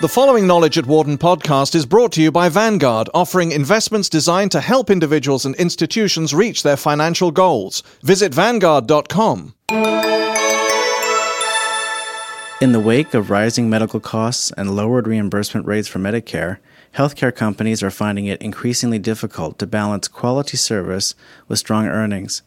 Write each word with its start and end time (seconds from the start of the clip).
The 0.00 0.08
following 0.08 0.46
Knowledge 0.46 0.78
at 0.78 0.86
Wharton 0.86 1.18
podcast 1.18 1.74
is 1.74 1.84
brought 1.84 2.12
to 2.12 2.22
you 2.22 2.32
by 2.32 2.48
Vanguard, 2.48 3.10
offering 3.12 3.52
investments 3.52 4.08
designed 4.08 4.50
to 4.52 4.60
help 4.60 4.88
individuals 4.88 5.44
and 5.44 5.54
institutions 5.56 6.32
reach 6.32 6.62
their 6.62 6.78
financial 6.78 7.30
goals. 7.30 7.82
Visit 8.02 8.32
Vanguard.com. 8.32 9.54
In 12.62 12.72
the 12.72 12.80
wake 12.80 13.12
of 13.12 13.28
rising 13.28 13.68
medical 13.68 14.00
costs 14.00 14.52
and 14.52 14.74
lowered 14.74 15.06
reimbursement 15.06 15.66
rates 15.66 15.88
for 15.88 15.98
Medicare, 15.98 16.58
healthcare 16.96 17.34
companies 17.34 17.82
are 17.82 17.90
finding 17.90 18.26
it 18.26 18.40
increasingly 18.40 18.98
difficult 18.98 19.58
to 19.58 19.66
balance 19.66 20.08
quality 20.08 20.56
service 20.56 21.14
with 21.46 21.58
strong 21.58 21.86
earnings. 21.86 22.42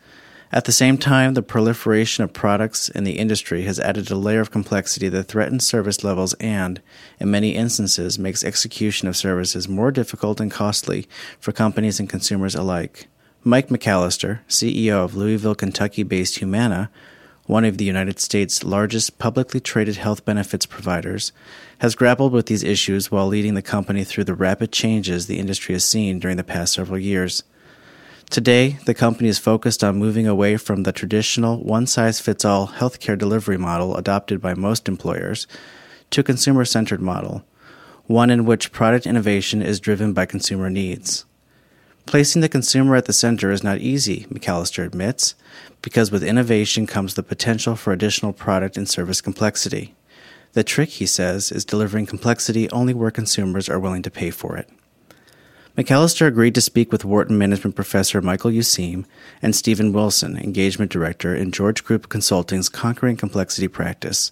At 0.53 0.65
the 0.65 0.71
same 0.71 0.99
time, 0.99 1.33
the 1.33 1.41
proliferation 1.41 2.23
of 2.23 2.31
products 2.31 2.87
in 2.87 3.05
the 3.05 3.17
industry 3.17 3.63
has 3.63 3.79
added 3.79 4.11
a 4.11 4.15
layer 4.15 4.39
of 4.39 4.51
complexity 4.51 5.09
that 5.09 5.23
threatens 5.23 5.65
service 5.65 6.03
levels 6.03 6.35
and, 6.35 6.79
in 7.19 7.31
many 7.31 7.55
instances, 7.55 8.19
makes 8.19 8.43
execution 8.43 9.07
of 9.07 9.17
services 9.17 9.67
more 9.67 9.91
difficult 9.91 10.39
and 10.39 10.51
costly 10.51 11.07
for 11.39 11.51
companies 11.53 11.99
and 11.99 12.07
consumers 12.07 12.53
alike. 12.53 13.07
Mike 13.43 13.69
McCallister, 13.69 14.41
CEO 14.47 15.03
of 15.03 15.15
Louisville, 15.15 15.55
Kentucky 15.55 16.03
based 16.03 16.37
Humana, 16.37 16.91
one 17.47 17.65
of 17.65 17.79
the 17.79 17.85
United 17.85 18.19
States' 18.19 18.63
largest 18.63 19.17
publicly 19.17 19.59
traded 19.59 19.95
health 19.95 20.23
benefits 20.23 20.67
providers, 20.67 21.31
has 21.79 21.95
grappled 21.95 22.31
with 22.31 22.45
these 22.45 22.63
issues 22.63 23.09
while 23.09 23.25
leading 23.25 23.55
the 23.55 23.63
company 23.63 24.03
through 24.03 24.25
the 24.25 24.35
rapid 24.35 24.71
changes 24.71 25.25
the 25.25 25.39
industry 25.39 25.73
has 25.73 25.83
seen 25.83 26.19
during 26.19 26.37
the 26.37 26.43
past 26.43 26.73
several 26.73 26.99
years. 26.99 27.43
Today, 28.33 28.79
the 28.85 28.95
company 28.95 29.29
is 29.29 29.37
focused 29.37 29.83
on 29.83 29.99
moving 29.99 30.25
away 30.25 30.57
from 30.57 30.81
the 30.81 30.91
traditional 30.91 31.63
one 31.63 31.85
size 31.85 32.19
fits 32.19 32.43
all 32.43 32.69
healthcare 32.69 33.15
delivery 33.15 33.57
model 33.59 33.95
adopted 33.95 34.41
by 34.41 34.55
most 34.55 34.89
employers 34.89 35.45
to 36.09 36.21
a 36.21 36.23
consumer 36.23 36.65
centered 36.65 36.99
model, 36.99 37.45
one 38.07 38.31
in 38.31 38.43
which 38.43 38.71
product 38.71 39.05
innovation 39.05 39.61
is 39.61 39.79
driven 39.79 40.13
by 40.13 40.25
consumer 40.25 40.71
needs. 40.71 41.25
Placing 42.07 42.41
the 42.41 42.49
consumer 42.49 42.95
at 42.95 43.05
the 43.05 43.13
center 43.13 43.51
is 43.51 43.63
not 43.63 43.77
easy, 43.77 44.25
McCallister 44.31 44.83
admits, 44.83 45.35
because 45.83 46.11
with 46.11 46.23
innovation 46.23 46.87
comes 46.87 47.13
the 47.13 47.21
potential 47.21 47.75
for 47.75 47.93
additional 47.93 48.33
product 48.33 48.77
and 48.77 48.89
service 48.89 49.21
complexity. 49.21 49.93
The 50.53 50.63
trick, 50.63 50.89
he 50.89 51.05
says, 51.05 51.51
is 51.51 51.65
delivering 51.65 52.07
complexity 52.07 52.67
only 52.71 52.95
where 52.95 53.11
consumers 53.11 53.69
are 53.69 53.79
willing 53.79 54.01
to 54.01 54.09
pay 54.09 54.31
for 54.31 54.57
it. 54.57 54.71
McCallister 55.75 56.27
agreed 56.27 56.53
to 56.53 56.61
speak 56.61 56.91
with 56.91 57.03
Wharton 57.03 57.35
Management 57.35 57.75
Professor 57.75 58.21
Michael 58.21 58.51
Useem 58.51 59.05
and 59.41 59.55
Stephen 59.55 59.91
Wilson, 59.91 60.37
Engagement 60.37 60.91
Director 60.91 61.35
in 61.35 61.51
George 61.51 61.83
Group 61.83 62.09
Consulting's 62.09 62.69
Conquering 62.69 63.17
Complexity 63.17 63.67
practice, 63.67 64.31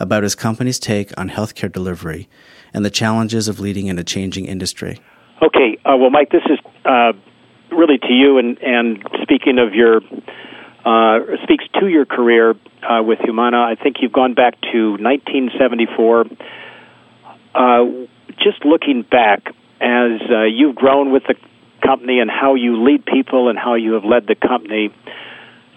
about 0.00 0.24
his 0.24 0.34
company's 0.34 0.80
take 0.80 1.16
on 1.16 1.30
healthcare 1.30 1.70
delivery 1.70 2.28
and 2.74 2.84
the 2.84 2.90
challenges 2.90 3.46
of 3.46 3.60
leading 3.60 3.86
in 3.86 4.00
a 4.00 4.04
changing 4.04 4.46
industry. 4.46 5.00
Okay, 5.40 5.78
uh, 5.84 5.96
well, 5.96 6.10
Mike, 6.10 6.30
this 6.30 6.42
is 6.46 6.58
uh, 6.84 7.12
really 7.70 7.98
to 7.98 8.12
you, 8.12 8.38
and, 8.38 8.58
and 8.58 9.08
speaking 9.22 9.60
of 9.60 9.72
your, 9.74 10.00
uh, 10.84 11.20
speaks 11.44 11.66
to 11.78 11.86
your 11.86 12.04
career 12.04 12.56
uh, 12.82 13.00
with 13.00 13.20
Humana. 13.20 13.58
I 13.58 13.76
think 13.80 13.98
you've 14.00 14.12
gone 14.12 14.34
back 14.34 14.60
to 14.72 14.90
1974. 14.98 16.24
Uh, 17.54 17.84
just 18.42 18.64
looking 18.64 19.02
back, 19.08 19.54
as 19.80 20.20
uh, 20.30 20.42
you've 20.44 20.76
grown 20.76 21.12
with 21.12 21.24
the 21.26 21.34
company 21.82 22.20
and 22.20 22.30
how 22.30 22.54
you 22.54 22.82
lead 22.84 23.04
people 23.04 23.48
and 23.48 23.58
how 23.58 23.74
you 23.74 23.94
have 23.94 24.04
led 24.04 24.26
the 24.26 24.34
company, 24.34 24.92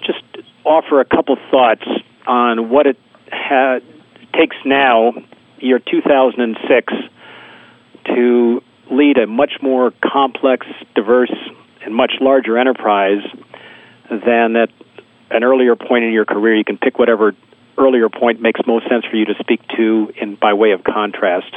just 0.06 0.24
offer 0.66 1.00
a 1.00 1.06
couple 1.06 1.38
thoughts 1.50 1.86
on 2.28 2.70
what 2.70 2.88
it 2.88 2.98
ha- 3.32 3.80
takes 4.34 4.56
now, 4.66 5.14
year 5.60 5.80
2006, 5.80 6.94
to 8.06 8.62
lead 8.92 9.18
a 9.18 9.28
much 9.28 9.54
more 9.62 9.92
complex, 10.04 10.68
diverse, 10.96 11.34
and 11.86 11.96
much 11.96 12.14
larger 12.20 12.58
enterprise 12.58 13.22
than 14.10 14.56
at 14.56 14.70
an 15.32 15.44
earlier 15.44 15.76
point 15.76 16.04
in 16.04 16.12
your 16.12 16.26
career. 16.26 16.56
You 16.56 16.66
can 16.66 16.78
pick 16.78 17.00
whatever 17.00 17.34
earlier 17.78 18.10
point 18.10 18.42
makes 18.42 18.60
most 18.68 18.88
sense 18.90 19.06
for 19.10 19.16
you 19.16 19.26
to 19.26 19.34
speak 19.40 19.62
to 19.76 20.12
in 20.22 20.36
by 20.36 20.54
way 20.54 20.72
of 20.72 20.84
contrast. 20.84 21.54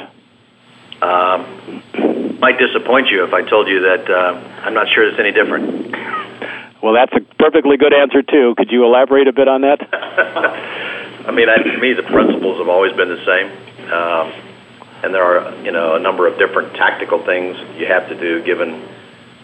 Um, 1.03 1.83
might 2.41 2.59
disappoint 2.59 3.09
you 3.09 3.25
if 3.25 3.33
I 3.33 3.43
told 3.43 3.69
you 3.69 3.81
that 3.81 4.09
uh, 4.09 4.65
I'm 4.65 4.75
not 4.75 4.89
sure 4.95 5.07
it's 5.09 5.19
any 5.19 5.33
different. 5.33 5.95
Well, 6.83 6.95
that's 6.95 7.13
a 7.13 7.21
perfectly 7.37 7.77
good 7.77 7.93
answer 7.93 8.23
too. 8.23 8.55
Could 8.57 8.71
you 8.71 8.85
elaborate 8.85 9.29
a 9.29 9.33
bit 9.33 9.49
on 9.49 9.63
that? 9.63 9.81
I 11.27 11.33
mean, 11.33 11.49
I, 11.49 11.57
to 11.57 11.79
me, 11.79 11.93
the 11.95 12.05
principles 12.05 12.59
have 12.59 12.69
always 12.69 12.95
been 12.95 13.09
the 13.09 13.25
same, 13.27 13.49
um, 13.93 14.33
and 15.03 15.13
there 15.13 15.25
are 15.25 15.65
you 15.65 15.73
know 15.73 15.97
a 15.97 15.99
number 15.99 16.27
of 16.27 16.39
different 16.39 16.75
tactical 16.77 17.25
things 17.25 17.57
you 17.77 17.87
have 17.87 18.09
to 18.09 18.15
do 18.19 18.45
given 18.45 18.87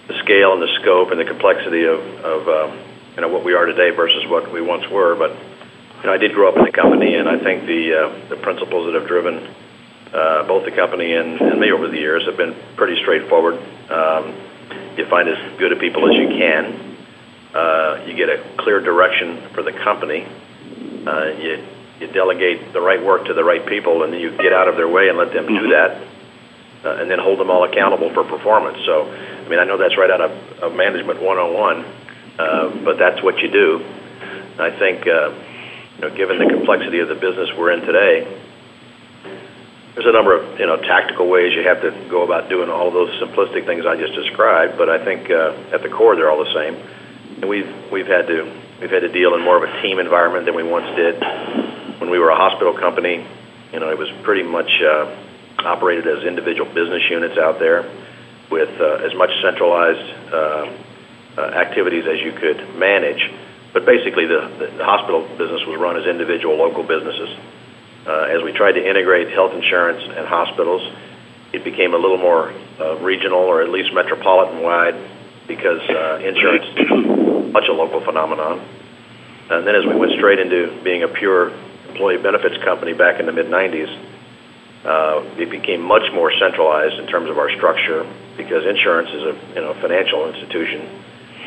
the 0.08 0.14
scale 0.22 0.52
and 0.52 0.62
the 0.62 0.72
scope 0.80 1.10
and 1.10 1.18
the 1.18 1.24
complexity 1.24 1.84
of, 1.84 2.00
of 2.24 2.48
um, 2.48 2.78
you 3.16 3.20
know 3.22 3.28
what 3.28 3.44
we 3.44 3.54
are 3.54 3.66
today 3.66 3.90
versus 3.90 4.24
what 4.28 4.52
we 4.52 4.62
once 4.62 4.88
were. 4.88 5.16
But 5.16 5.32
you 5.32 6.06
know, 6.06 6.12
I 6.12 6.18
did 6.18 6.32
grow 6.32 6.48
up 6.48 6.56
in 6.56 6.64
the 6.64 6.72
company, 6.72 7.16
and 7.16 7.28
I 7.28 7.38
think 7.38 7.66
the 7.66 7.94
uh, 7.94 8.28
the 8.28 8.36
principles 8.36 8.86
that 8.86 8.94
have 8.94 9.08
driven 9.08 9.42
uh, 10.12 10.46
both 10.46 10.64
the 10.64 10.70
company 10.70 11.14
and, 11.14 11.40
and 11.40 11.60
me 11.60 11.72
over 11.72 11.88
the 11.88 11.98
years 11.98 12.24
have 12.26 12.36
been 12.36 12.54
pretty 12.76 13.00
straightforward. 13.00 13.54
Um, 13.90 14.34
you 14.96 15.06
find 15.06 15.28
as 15.28 15.58
good 15.58 15.72
a 15.72 15.76
people 15.76 16.08
as 16.08 16.16
you 16.16 16.28
can. 16.28 16.96
Uh, 17.54 18.04
you 18.06 18.14
get 18.14 18.28
a 18.28 18.42
clear 18.58 18.80
direction 18.80 19.48
for 19.54 19.62
the 19.62 19.72
company. 19.72 20.26
Uh, 21.06 21.24
you 21.38 21.64
you 22.02 22.08
delegate 22.08 22.72
the 22.72 22.80
right 22.80 23.02
work 23.02 23.26
to 23.26 23.34
the 23.34 23.44
right 23.44 23.64
people, 23.64 24.02
and 24.02 24.12
then 24.12 24.20
you 24.20 24.30
get 24.36 24.52
out 24.52 24.66
of 24.66 24.76
their 24.76 24.88
way 24.88 25.08
and 25.08 25.16
let 25.16 25.32
them 25.32 25.46
do 25.46 25.68
that, 25.70 26.02
uh, 26.84 26.96
and 26.96 27.08
then 27.08 27.20
hold 27.20 27.38
them 27.38 27.48
all 27.48 27.62
accountable 27.62 28.12
for 28.12 28.24
performance. 28.24 28.78
So, 28.84 29.06
I 29.08 29.48
mean, 29.48 29.60
I 29.60 29.64
know 29.64 29.78
that's 29.78 29.96
right 29.96 30.10
out 30.10 30.20
of, 30.20 30.32
of 30.62 30.74
Management 30.74 31.22
101, 31.22 31.84
uh, 32.38 32.84
but 32.84 32.98
that's 32.98 33.22
what 33.22 33.38
you 33.38 33.48
do. 33.48 33.84
I 34.58 34.70
think, 34.70 35.06
uh, 35.06 35.30
you 35.94 36.00
know, 36.00 36.10
given 36.14 36.38
the 36.38 36.46
complexity 36.46 36.98
of 36.98 37.08
the 37.08 37.14
business 37.14 37.50
we're 37.56 37.70
in 37.70 37.82
today, 37.82 38.26
there's 39.94 40.06
a 40.06 40.12
number 40.12 40.32
of 40.34 40.58
you 40.58 40.66
know 40.66 40.76
tactical 40.76 41.28
ways 41.28 41.52
you 41.52 41.64
have 41.64 41.82
to 41.82 41.90
go 42.08 42.24
about 42.24 42.48
doing 42.48 42.70
all 42.70 42.90
those 42.90 43.10
simplistic 43.20 43.66
things 43.66 43.84
I 43.84 43.96
just 43.96 44.14
described, 44.14 44.78
but 44.78 44.88
I 44.88 45.04
think 45.04 45.30
uh, 45.30 45.52
at 45.72 45.82
the 45.82 45.90
core 45.90 46.16
they're 46.16 46.30
all 46.30 46.42
the 46.42 46.54
same. 46.54 46.76
And 47.40 47.48
we've 47.48 47.68
we've 47.92 48.06
had 48.06 48.26
to 48.28 48.48
we've 48.80 48.90
had 48.90 49.00
to 49.00 49.12
deal 49.12 49.34
in 49.34 49.42
more 49.42 49.62
of 49.62 49.68
a 49.68 49.82
team 49.82 49.98
environment 49.98 50.46
than 50.46 50.56
we 50.56 50.62
once 50.62 50.96
did. 50.96 51.20
When 52.00 52.10
we 52.10 52.18
were 52.18 52.30
a 52.30 52.36
hospital 52.36 52.72
company, 52.72 53.24
you 53.72 53.80
know, 53.80 53.90
it 53.90 53.98
was 53.98 54.10
pretty 54.22 54.42
much 54.42 54.70
uh, 54.80 55.14
operated 55.60 56.06
as 56.08 56.24
individual 56.24 56.72
business 56.72 57.02
units 57.10 57.38
out 57.38 57.58
there 57.58 57.84
with 58.50 58.80
uh, 58.80 59.06
as 59.06 59.14
much 59.14 59.30
centralized 59.42 60.32
uh, 60.32 60.72
uh, 61.36 61.40
activities 61.40 62.04
as 62.08 62.20
you 62.20 62.32
could 62.32 62.76
manage. 62.76 63.30
But 63.72 63.86
basically, 63.86 64.26
the, 64.26 64.72
the 64.76 64.84
hospital 64.84 65.22
business 65.36 65.64
was 65.66 65.78
run 65.78 65.96
as 65.96 66.06
individual 66.06 66.56
local 66.56 66.82
businesses 66.82 67.36
uh, 68.06 68.34
as 68.34 68.42
we 68.42 68.52
tried 68.52 68.72
to 68.72 68.88
integrate 68.88 69.30
health 69.30 69.52
insurance 69.54 70.02
and 70.02 70.26
hospitals, 70.26 70.82
it 71.52 71.64
became 71.64 71.94
a 71.94 71.98
little 71.98 72.18
more 72.18 72.52
uh, 72.80 72.96
regional 72.98 73.38
or 73.38 73.62
at 73.62 73.70
least 73.70 73.92
metropolitan 73.92 74.62
wide 74.62 74.96
because 75.46 75.80
uh, 75.88 76.18
insurance 76.24 76.64
is 76.76 77.52
much 77.52 77.68
a 77.68 77.72
local 77.72 78.00
phenomenon. 78.00 78.60
And 79.50 79.66
then 79.66 79.74
as 79.74 79.84
we 79.84 79.94
went 79.94 80.12
straight 80.12 80.38
into 80.38 80.80
being 80.82 81.02
a 81.02 81.08
pure 81.08 81.52
employee 81.88 82.18
benefits 82.18 82.56
company 82.64 82.94
back 82.94 83.20
in 83.20 83.26
the 83.26 83.32
mid 83.32 83.46
90s, 83.46 83.90
uh, 84.84 85.22
it 85.38 85.50
became 85.50 85.82
much 85.82 86.10
more 86.12 86.32
centralized 86.40 86.98
in 86.98 87.06
terms 87.06 87.30
of 87.30 87.38
our 87.38 87.50
structure 87.50 88.06
because 88.36 88.64
insurance 88.66 89.10
is 89.10 89.22
a 89.22 89.54
you 89.54 89.60
know 89.60 89.74
financial 89.74 90.26
institution 90.32 90.88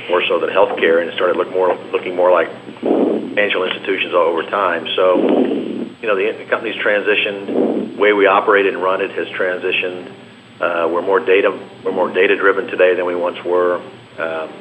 more 0.07 0.23
so 0.27 0.39
than 0.39 0.49
healthcare, 0.49 1.01
and 1.01 1.09
it 1.09 1.15
started 1.15 1.35
look 1.35 1.49
more 1.51 1.75
looking 1.91 2.15
more 2.15 2.31
like 2.31 2.47
financial 2.79 3.63
institutions 3.65 4.13
over 4.13 4.43
time. 4.43 4.87
So 4.95 5.64
you 6.05 6.13
know, 6.13 6.37
the, 6.37 6.45
company's 6.45 6.75
transitioned. 6.75 7.95
The 7.95 7.99
way 7.99 8.13
we 8.13 8.27
operate 8.27 8.67
and 8.67 8.77
run 8.77 9.01
it 9.01 9.09
has 9.09 9.27
transitioned. 9.29 10.13
Uh, 10.61 10.87
we're 10.93 11.01
more 11.01 11.19
data 11.19 11.49
we're 11.83 11.91
more 11.91 12.13
data 12.13 12.37
driven 12.37 12.67
today 12.67 12.93
than 12.93 13.07
we 13.07 13.15
once 13.15 13.43
were. 13.43 13.81
Um, 14.19 14.53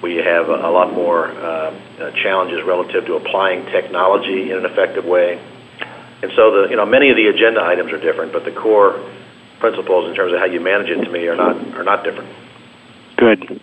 we 0.00 0.16
have 0.16 0.48
a, 0.48 0.54
a 0.54 0.70
lot 0.70 0.92
more 0.92 1.26
uh, 1.26 1.74
uh, 1.98 2.10
challenges 2.22 2.62
relative 2.64 3.06
to 3.06 3.14
applying 3.16 3.66
technology 3.66 4.52
in 4.52 4.58
an 4.58 4.64
effective 4.66 5.04
way. 5.04 5.42
And 6.22 6.30
so 6.36 6.62
the 6.62 6.68
you 6.70 6.76
know 6.76 6.86
many 6.86 7.10
of 7.10 7.16
the 7.16 7.26
agenda 7.26 7.60
items 7.60 7.90
are 7.90 8.00
different, 8.00 8.32
but 8.32 8.44
the 8.44 8.52
core 8.52 9.02
principles 9.58 10.08
in 10.08 10.14
terms 10.14 10.32
of 10.32 10.38
how 10.38 10.46
you 10.46 10.60
manage 10.60 10.90
it 10.90 11.02
to 11.02 11.10
me 11.10 11.26
are 11.26 11.36
not 11.36 11.56
are 11.74 11.82
not 11.82 12.04
different. 12.04 12.30
Good. 13.16 13.60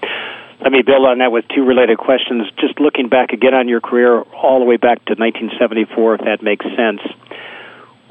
Let 0.62 0.72
me 0.72 0.84
build 0.84 1.08
on 1.08 1.18
that 1.20 1.32
with 1.32 1.46
two 1.56 1.66
related 1.66 1.98
questions. 1.98 2.46
Just 2.60 2.80
looking 2.80 3.10
back 3.10 3.32
again 3.34 3.56
on 3.56 3.68
your 3.68 3.82
career, 3.82 4.22
all 4.22 4.60
the 4.60 4.66
way 4.66 4.78
back 4.78 5.04
to 5.06 5.16
1974, 5.18 6.16
if 6.16 6.22
that 6.22 6.44
makes 6.44 6.64
sense. 6.78 7.02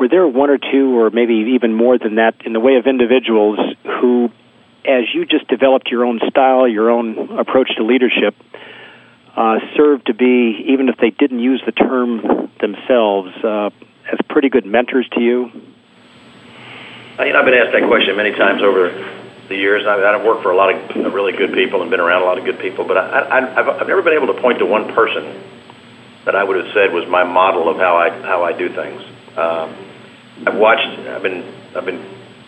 Were 0.00 0.08
there 0.08 0.26
one 0.26 0.48
or 0.48 0.56
two, 0.56 0.98
or 0.98 1.10
maybe 1.10 1.52
even 1.56 1.74
more 1.74 1.98
than 1.98 2.14
that, 2.14 2.32
in 2.46 2.54
the 2.54 2.58
way 2.58 2.76
of 2.76 2.86
individuals 2.86 3.58
who, 3.84 4.30
as 4.82 5.04
you 5.12 5.26
just 5.26 5.46
developed 5.46 5.88
your 5.90 6.06
own 6.06 6.20
style, 6.30 6.66
your 6.66 6.88
own 6.88 7.38
approach 7.38 7.68
to 7.76 7.84
leadership, 7.84 8.34
uh, 9.36 9.58
served 9.76 10.06
to 10.06 10.14
be, 10.14 10.64
even 10.72 10.88
if 10.88 10.96
they 10.96 11.10
didn't 11.10 11.40
use 11.40 11.62
the 11.66 11.72
term 11.72 12.48
themselves, 12.62 13.28
uh, 13.44 13.68
as 14.10 14.18
pretty 14.30 14.48
good 14.48 14.64
mentors 14.64 15.06
to 15.12 15.20
you? 15.20 15.52
I, 17.18 17.28
know, 17.28 17.38
I've 17.38 17.44
been 17.44 17.52
asked 17.52 17.76
that 17.76 17.86
question 17.86 18.16
many 18.16 18.32
times 18.32 18.62
over 18.62 18.88
the 19.50 19.54
years. 19.54 19.84
I, 19.84 20.00
I've 20.00 20.24
worked 20.24 20.42
for 20.42 20.50
a 20.50 20.56
lot 20.56 20.72
of 20.72 21.12
really 21.12 21.36
good 21.36 21.52
people 21.52 21.82
and 21.82 21.90
been 21.90 22.00
around 22.00 22.22
a 22.22 22.24
lot 22.24 22.38
of 22.38 22.46
good 22.46 22.58
people, 22.58 22.86
but 22.86 22.96
I, 22.96 23.04
I, 23.04 23.60
I've, 23.60 23.68
I've 23.68 23.86
never 23.86 24.00
been 24.00 24.14
able 24.14 24.32
to 24.32 24.40
point 24.40 24.60
to 24.60 24.64
one 24.64 24.94
person 24.94 25.44
that 26.24 26.34
I 26.34 26.42
would 26.42 26.56
have 26.56 26.72
said 26.72 26.90
was 26.90 27.06
my 27.06 27.24
model 27.24 27.68
of 27.68 27.76
how 27.76 27.96
I 27.98 28.08
how 28.22 28.44
I 28.44 28.56
do 28.56 28.68
things. 28.72 29.02
Um, 29.36 29.89
I've 30.46 30.56
watched. 30.56 30.88
I've 31.08 31.22
been 31.22 31.44
I've 31.76 31.84
been 31.84 32.04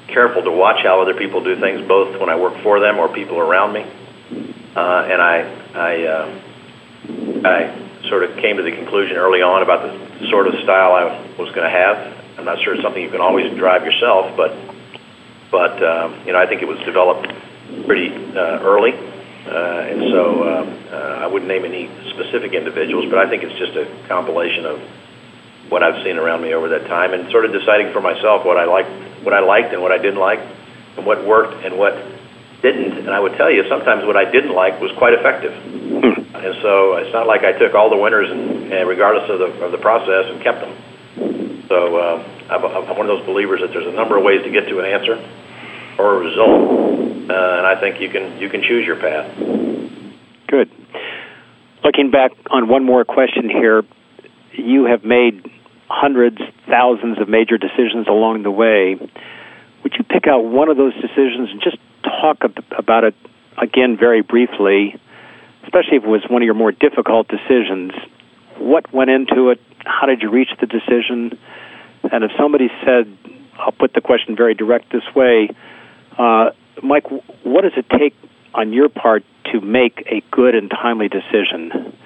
careful 0.08 0.42
to 0.42 0.50
watch 0.50 0.82
how 0.82 1.00
other 1.00 1.14
people 1.14 1.42
do 1.42 1.58
things, 1.60 1.86
both 1.86 2.18
when 2.20 2.28
I 2.28 2.36
work 2.36 2.62
for 2.62 2.80
them 2.80 2.98
or 2.98 3.08
people 3.08 3.38
around 3.38 3.72
me. 3.72 3.82
Uh, 4.74 5.08
and 5.10 5.20
I 5.20 5.36
I 5.74 5.92
uh, 6.04 6.40
I 7.44 8.08
sort 8.08 8.24
of 8.24 8.36
came 8.36 8.56
to 8.56 8.62
the 8.62 8.72
conclusion 8.72 9.16
early 9.16 9.42
on 9.42 9.62
about 9.62 9.82
the 9.84 10.28
sort 10.30 10.46
of 10.46 10.54
style 10.62 10.92
I 10.94 11.04
was 11.36 11.52
going 11.52 11.68
to 11.68 11.70
have. 11.70 11.96
I'm 12.38 12.44
not 12.44 12.60
sure 12.64 12.74
it's 12.74 12.82
something 12.82 13.02
you 13.02 13.10
can 13.10 13.20
always 13.20 13.52
drive 13.58 13.84
yourself, 13.84 14.36
but 14.36 14.56
but 15.50 15.82
um, 15.82 16.24
you 16.26 16.32
know 16.32 16.40
I 16.40 16.46
think 16.46 16.62
it 16.62 16.68
was 16.68 16.78
developed 16.80 17.28
pretty 17.84 18.08
uh, 18.08 18.64
early, 18.64 18.92
uh, 18.92 19.92
and 19.92 20.00
so 20.10 20.42
uh, 20.42 20.64
uh, 20.92 21.24
I 21.24 21.26
wouldn't 21.26 21.48
name 21.48 21.64
any 21.64 21.88
specific 22.08 22.52
individuals, 22.52 23.06
but 23.10 23.18
I 23.18 23.28
think 23.28 23.42
it's 23.44 23.58
just 23.58 23.76
a 23.76 23.84
compilation 24.08 24.64
of 24.64 24.80
what 25.68 25.82
I've 25.82 26.02
seen 26.04 26.16
around 26.16 26.42
me 26.42 26.54
over 26.54 26.68
that 26.70 26.86
time, 26.86 27.14
and 27.14 27.30
sort 27.30 27.44
of 27.44 27.52
deciding 27.52 27.92
for 27.92 28.00
myself 28.00 28.44
what 28.44 28.56
I 28.56 28.64
liked, 28.64 28.90
what 29.24 29.34
I 29.34 29.40
liked, 29.40 29.72
and 29.72 29.82
what 29.82 29.92
I 29.92 29.98
didn't 29.98 30.20
like, 30.20 30.40
and 30.96 31.06
what 31.06 31.24
worked 31.26 31.64
and 31.64 31.78
what 31.78 31.94
didn't. 32.62 32.98
And 32.98 33.10
I 33.10 33.20
would 33.20 33.34
tell 33.36 33.50
you, 33.50 33.64
sometimes 33.68 34.04
what 34.06 34.16
I 34.16 34.30
didn't 34.30 34.54
like 34.54 34.80
was 34.80 34.92
quite 34.98 35.14
effective. 35.14 35.52
Hmm. 35.52 36.22
And 36.34 36.54
so 36.62 36.96
it's 36.96 37.12
not 37.12 37.26
like 37.26 37.44
I 37.44 37.52
took 37.52 37.74
all 37.74 37.90
the 37.90 37.96
winners, 37.96 38.30
and, 38.30 38.72
and 38.72 38.88
regardless 38.88 39.30
of 39.30 39.38
the 39.38 39.50
of 39.64 39.72
the 39.72 39.78
process, 39.78 40.26
and 40.30 40.42
kept 40.42 40.60
them. 40.60 40.74
So 41.68 41.96
uh, 41.96 42.16
I'm, 42.50 42.64
I'm 42.64 42.96
one 42.96 43.08
of 43.08 43.18
those 43.18 43.26
believers 43.26 43.60
that 43.60 43.70
there's 43.72 43.86
a 43.86 43.96
number 43.96 44.18
of 44.18 44.24
ways 44.24 44.42
to 44.44 44.50
get 44.50 44.68
to 44.68 44.78
an 44.80 44.86
answer 44.86 45.16
or 45.98 46.16
a 46.16 46.18
result, 46.18 47.30
uh, 47.30 47.58
and 47.58 47.66
I 47.66 47.78
think 47.80 48.00
you 48.00 48.08
can 48.08 48.38
you 48.38 48.48
can 48.48 48.62
choose 48.62 48.86
your 48.86 48.96
path. 48.96 49.30
Good. 50.48 50.70
Looking 51.84 52.10
back 52.10 52.32
on 52.50 52.68
one 52.68 52.84
more 52.84 53.04
question 53.04 53.48
here, 53.48 53.82
you 54.62 54.84
have 54.84 55.04
made 55.04 55.50
hundreds, 55.88 56.38
thousands 56.68 57.18
of 57.20 57.28
major 57.28 57.58
decisions 57.58 58.06
along 58.08 58.42
the 58.42 58.50
way. 58.50 58.96
Would 59.82 59.94
you 59.98 60.04
pick 60.04 60.26
out 60.26 60.44
one 60.44 60.68
of 60.68 60.76
those 60.76 60.94
decisions 60.94 61.50
and 61.50 61.60
just 61.62 61.76
talk 62.02 62.42
about 62.76 63.04
it 63.04 63.14
again 63.58 63.96
very 63.98 64.22
briefly, 64.22 64.98
especially 65.64 65.98
if 65.98 66.04
it 66.04 66.08
was 66.08 66.22
one 66.28 66.42
of 66.42 66.46
your 66.46 66.54
more 66.54 66.72
difficult 66.72 67.28
decisions? 67.28 67.92
What 68.58 68.92
went 68.92 69.10
into 69.10 69.50
it? 69.50 69.60
How 69.84 70.06
did 70.06 70.22
you 70.22 70.30
reach 70.30 70.50
the 70.60 70.66
decision? 70.66 71.38
And 72.10 72.24
if 72.24 72.30
somebody 72.38 72.68
said, 72.84 73.16
I'll 73.58 73.72
put 73.72 73.92
the 73.92 74.00
question 74.00 74.36
very 74.36 74.54
direct 74.54 74.90
this 74.92 75.04
way, 75.14 75.50
uh, 76.18 76.50
Mike, 76.82 77.06
what 77.42 77.62
does 77.62 77.72
it 77.76 77.86
take 77.90 78.14
on 78.54 78.72
your 78.72 78.88
part 78.88 79.24
to 79.52 79.60
make 79.60 80.04
a 80.06 80.22
good 80.30 80.54
and 80.54 80.70
timely 80.70 81.08
decision? 81.08 81.96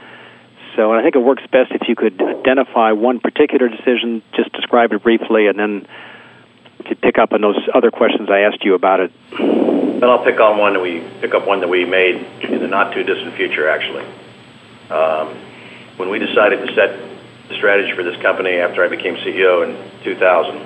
So, 0.76 0.92
and 0.92 1.00
I 1.00 1.02
think 1.02 1.16
it 1.16 1.24
works 1.24 1.42
best 1.50 1.72
if 1.72 1.88
you 1.88 1.96
could 1.96 2.20
identify 2.20 2.92
one 2.92 3.18
particular 3.18 3.68
decision, 3.68 4.22
just 4.34 4.52
describe 4.52 4.92
it 4.92 5.02
briefly, 5.02 5.48
and 5.48 5.58
then 5.58 5.86
could 6.86 7.00
pick 7.00 7.18
up 7.18 7.32
on 7.32 7.40
those 7.40 7.58
other 7.74 7.90
questions 7.90 8.28
I 8.30 8.40
asked 8.40 8.62
you 8.62 8.74
about 8.74 9.00
it. 9.00 9.12
Well, 9.38 10.10
I'll 10.10 10.24
pick 10.24 10.38
on 10.38 10.58
one 10.58 10.74
that 10.74 10.80
we 10.80 11.02
pick 11.20 11.34
up 11.34 11.46
one 11.46 11.60
that 11.60 11.68
we 11.68 11.84
made 11.84 12.16
in 12.42 12.60
the 12.60 12.68
not 12.68 12.92
too 12.92 13.02
distant 13.02 13.34
future, 13.34 13.68
actually. 13.68 14.04
Um, 14.90 15.34
when 15.96 16.10
we 16.10 16.18
decided 16.18 16.64
to 16.64 16.74
set 16.74 17.00
the 17.48 17.56
strategy 17.56 17.96
for 17.96 18.02
this 18.02 18.20
company 18.20 18.56
after 18.56 18.84
I 18.84 18.88
became 18.88 19.16
CEO 19.16 19.64
in 19.64 20.04
2000, 20.04 20.56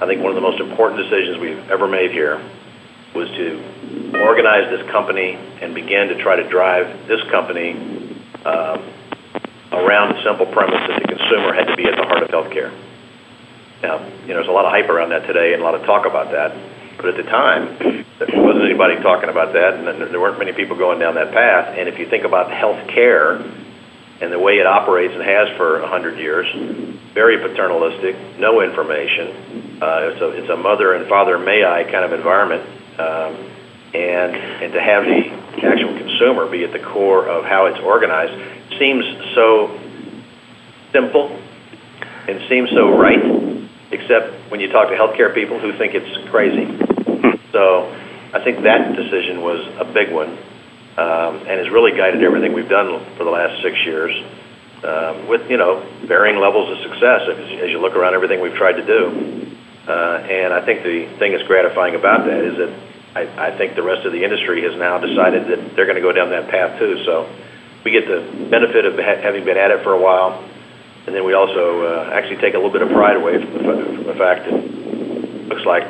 I 0.00 0.06
think 0.06 0.22
one 0.22 0.30
of 0.30 0.34
the 0.34 0.40
most 0.40 0.60
important 0.60 1.02
decisions 1.02 1.38
we've 1.38 1.70
ever 1.70 1.86
made 1.86 2.10
here 2.10 2.40
was 3.14 3.28
to 3.28 4.18
organize 4.24 4.70
this 4.70 4.90
company 4.90 5.34
and 5.60 5.74
begin 5.74 6.08
to 6.08 6.22
try 6.22 6.36
to 6.36 6.48
drive 6.48 7.06
this 7.06 7.22
company 7.30 7.72
um, 8.44 8.82
around 9.72 10.14
the 10.14 10.22
simple 10.22 10.46
premise 10.46 10.80
that 10.88 11.02
the 11.02 11.08
consumer 11.08 11.52
had 11.52 11.66
to 11.66 11.76
be 11.76 11.84
at 11.84 11.96
the 11.96 12.04
heart 12.04 12.22
of 12.22 12.28
healthcare. 12.30 12.72
Now, 13.82 14.04
you 14.22 14.28
know, 14.28 14.40
there's 14.40 14.48
a 14.48 14.52
lot 14.52 14.64
of 14.64 14.72
hype 14.72 14.88
around 14.88 15.10
that 15.10 15.26
today 15.26 15.52
and 15.52 15.62
a 15.62 15.64
lot 15.64 15.74
of 15.74 15.82
talk 15.84 16.06
about 16.06 16.32
that. 16.32 16.56
But 16.96 17.06
at 17.06 17.16
the 17.16 17.28
time, 17.28 17.76
there 18.18 18.40
wasn't 18.40 18.64
anybody 18.64 18.96
talking 19.02 19.28
about 19.28 19.52
that, 19.52 19.74
and 19.74 19.86
there 19.86 20.20
weren't 20.20 20.38
many 20.38 20.52
people 20.54 20.76
going 20.76 20.98
down 20.98 21.16
that 21.16 21.32
path. 21.32 21.76
And 21.76 21.88
if 21.88 21.98
you 21.98 22.08
think 22.08 22.24
about 22.24 22.50
health 22.50 22.88
care 22.88 23.36
and 23.36 24.32
the 24.32 24.38
way 24.38 24.54
it 24.54 24.66
operates 24.66 25.12
and 25.12 25.22
has 25.22 25.54
for 25.58 25.80
100 25.80 26.18
years, 26.18 26.46
very 27.12 27.36
paternalistic, 27.36 28.16
no 28.38 28.62
information. 28.62 29.76
Uh, 29.82 30.10
it's, 30.12 30.20
a, 30.22 30.28
it's 30.30 30.48
a 30.48 30.56
mother 30.56 30.94
and 30.94 31.06
father 31.06 31.38
may 31.38 31.64
I 31.64 31.84
kind 31.84 32.04
of 32.04 32.12
environment. 32.14 32.64
Um, 32.98 33.52
and, 33.92 34.34
and 34.34 34.72
to 34.72 34.80
have 34.80 35.04
the 35.04 35.45
actual 35.64 35.96
consumer 35.96 36.46
be 36.50 36.64
at 36.64 36.72
the 36.72 36.78
core 36.78 37.26
of 37.26 37.44
how 37.44 37.66
it's 37.66 37.78
organized 37.80 38.34
seems 38.78 39.04
so 39.34 39.78
simple 40.92 41.28
and 42.28 42.40
seems 42.48 42.70
so 42.70 42.96
right, 42.96 43.22
except 43.90 44.50
when 44.50 44.60
you 44.60 44.70
talk 44.70 44.88
to 44.88 44.96
healthcare 44.96 45.34
people 45.34 45.58
who 45.58 45.76
think 45.78 45.94
it's 45.94 46.28
crazy. 46.30 46.66
So 47.52 47.86
I 48.32 48.42
think 48.42 48.62
that 48.64 48.96
decision 48.96 49.40
was 49.40 49.64
a 49.78 49.84
big 49.84 50.12
one 50.12 50.36
um, 50.98 51.46
and 51.46 51.60
has 51.60 51.70
really 51.70 51.96
guided 51.96 52.22
everything 52.22 52.52
we've 52.52 52.68
done 52.68 53.04
for 53.16 53.24
the 53.24 53.30
last 53.30 53.62
six 53.62 53.76
years. 53.84 54.12
Um, 54.84 55.26
with 55.26 55.48
you 55.50 55.56
know 55.56 55.80
varying 56.04 56.38
levels 56.38 56.70
of 56.70 56.78
success 56.90 57.22
as, 57.32 57.64
as 57.64 57.70
you 57.70 57.80
look 57.80 57.96
around 57.96 58.12
everything 58.12 58.42
we've 58.42 58.54
tried 58.54 58.76
to 58.76 58.84
do, 58.84 59.56
uh, 59.88 60.18
and 60.28 60.52
I 60.52 60.64
think 60.66 60.82
the 60.82 61.06
thing 61.18 61.32
that's 61.32 61.46
gratifying 61.48 61.94
about 61.94 62.26
that 62.26 62.44
is 62.44 62.58
that 62.58 62.74
I, 63.16 63.48
I 63.48 63.56
think 63.56 63.76
the 63.76 63.82
rest 63.82 64.04
of 64.04 64.12
the 64.12 64.22
industry 64.22 64.60
has 64.68 64.76
now 64.76 64.98
decided 64.98 65.48
that 65.48 65.74
they're 65.74 65.88
going 65.88 65.96
to 65.96 66.04
go 66.04 66.12
down 66.12 66.28
that 66.30 66.50
path 66.50 66.78
too. 66.78 67.02
So 67.08 67.24
we 67.82 67.90
get 67.90 68.04
the 68.04 68.20
benefit 68.50 68.84
of 68.84 68.94
ha- 69.00 69.22
having 69.22 69.44
been 69.44 69.56
at 69.56 69.70
it 69.70 69.82
for 69.82 69.92
a 69.96 70.00
while, 70.00 70.44
and 71.06 71.16
then 71.16 71.24
we 71.24 71.32
also 71.32 71.80
uh, 71.80 72.10
actually 72.12 72.36
take 72.44 72.52
a 72.52 72.58
little 72.58 72.72
bit 72.72 72.82
of 72.82 72.90
pride 72.90 73.16
away 73.16 73.40
from 73.40 73.52
the, 73.52 73.84
from 73.96 74.04
the 74.04 74.14
fact 74.20 74.44
that 74.44 74.52
it 74.52 75.48
looks 75.48 75.64
like 75.64 75.88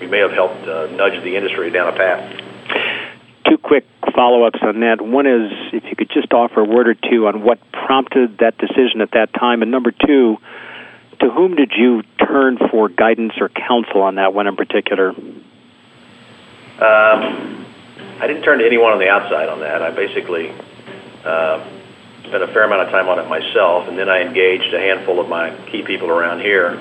we 0.00 0.06
may 0.06 0.20
have 0.24 0.32
helped 0.32 0.64
uh, 0.64 0.86
nudge 0.96 1.22
the 1.22 1.36
industry 1.36 1.70
down 1.70 1.92
a 1.92 1.96
path. 1.96 2.40
Two 3.46 3.58
quick 3.58 3.84
follow-ups 4.14 4.60
on 4.62 4.80
that. 4.80 5.02
One 5.02 5.26
is 5.26 5.52
if 5.72 5.84
you 5.84 5.96
could 5.96 6.10
just 6.10 6.32
offer 6.32 6.60
a 6.60 6.64
word 6.64 6.88
or 6.88 6.94
two 6.94 7.26
on 7.26 7.44
what 7.44 7.58
prompted 7.72 8.38
that 8.38 8.56
decision 8.56 9.02
at 9.02 9.10
that 9.12 9.34
time, 9.34 9.60
and 9.60 9.70
number 9.70 9.90
two, 9.92 10.38
to 11.20 11.28
whom 11.28 11.56
did 11.56 11.72
you 11.76 12.02
turn 12.24 12.56
for 12.70 12.88
guidance 12.88 13.34
or 13.40 13.50
counsel 13.50 14.00
on 14.00 14.14
that 14.14 14.32
one 14.32 14.46
in 14.46 14.56
particular? 14.56 15.12
Um, 16.78 17.66
I 18.20 18.26
didn't 18.26 18.42
turn 18.42 18.60
to 18.60 18.66
anyone 18.66 18.92
on 18.92 18.98
the 18.98 19.08
outside 19.08 19.48
on 19.48 19.58
that. 19.60 19.82
I 19.82 19.90
basically 19.90 20.50
uh, 21.26 21.58
spent 22.22 22.42
a 22.42 22.46
fair 22.54 22.64
amount 22.64 22.86
of 22.86 22.90
time 22.94 23.08
on 23.08 23.18
it 23.18 23.26
myself, 23.26 23.88
and 23.88 23.98
then 23.98 24.08
I 24.08 24.22
engaged 24.22 24.72
a 24.72 24.78
handful 24.78 25.18
of 25.18 25.28
my 25.28 25.50
key 25.70 25.82
people 25.82 26.08
around 26.08 26.40
here 26.40 26.78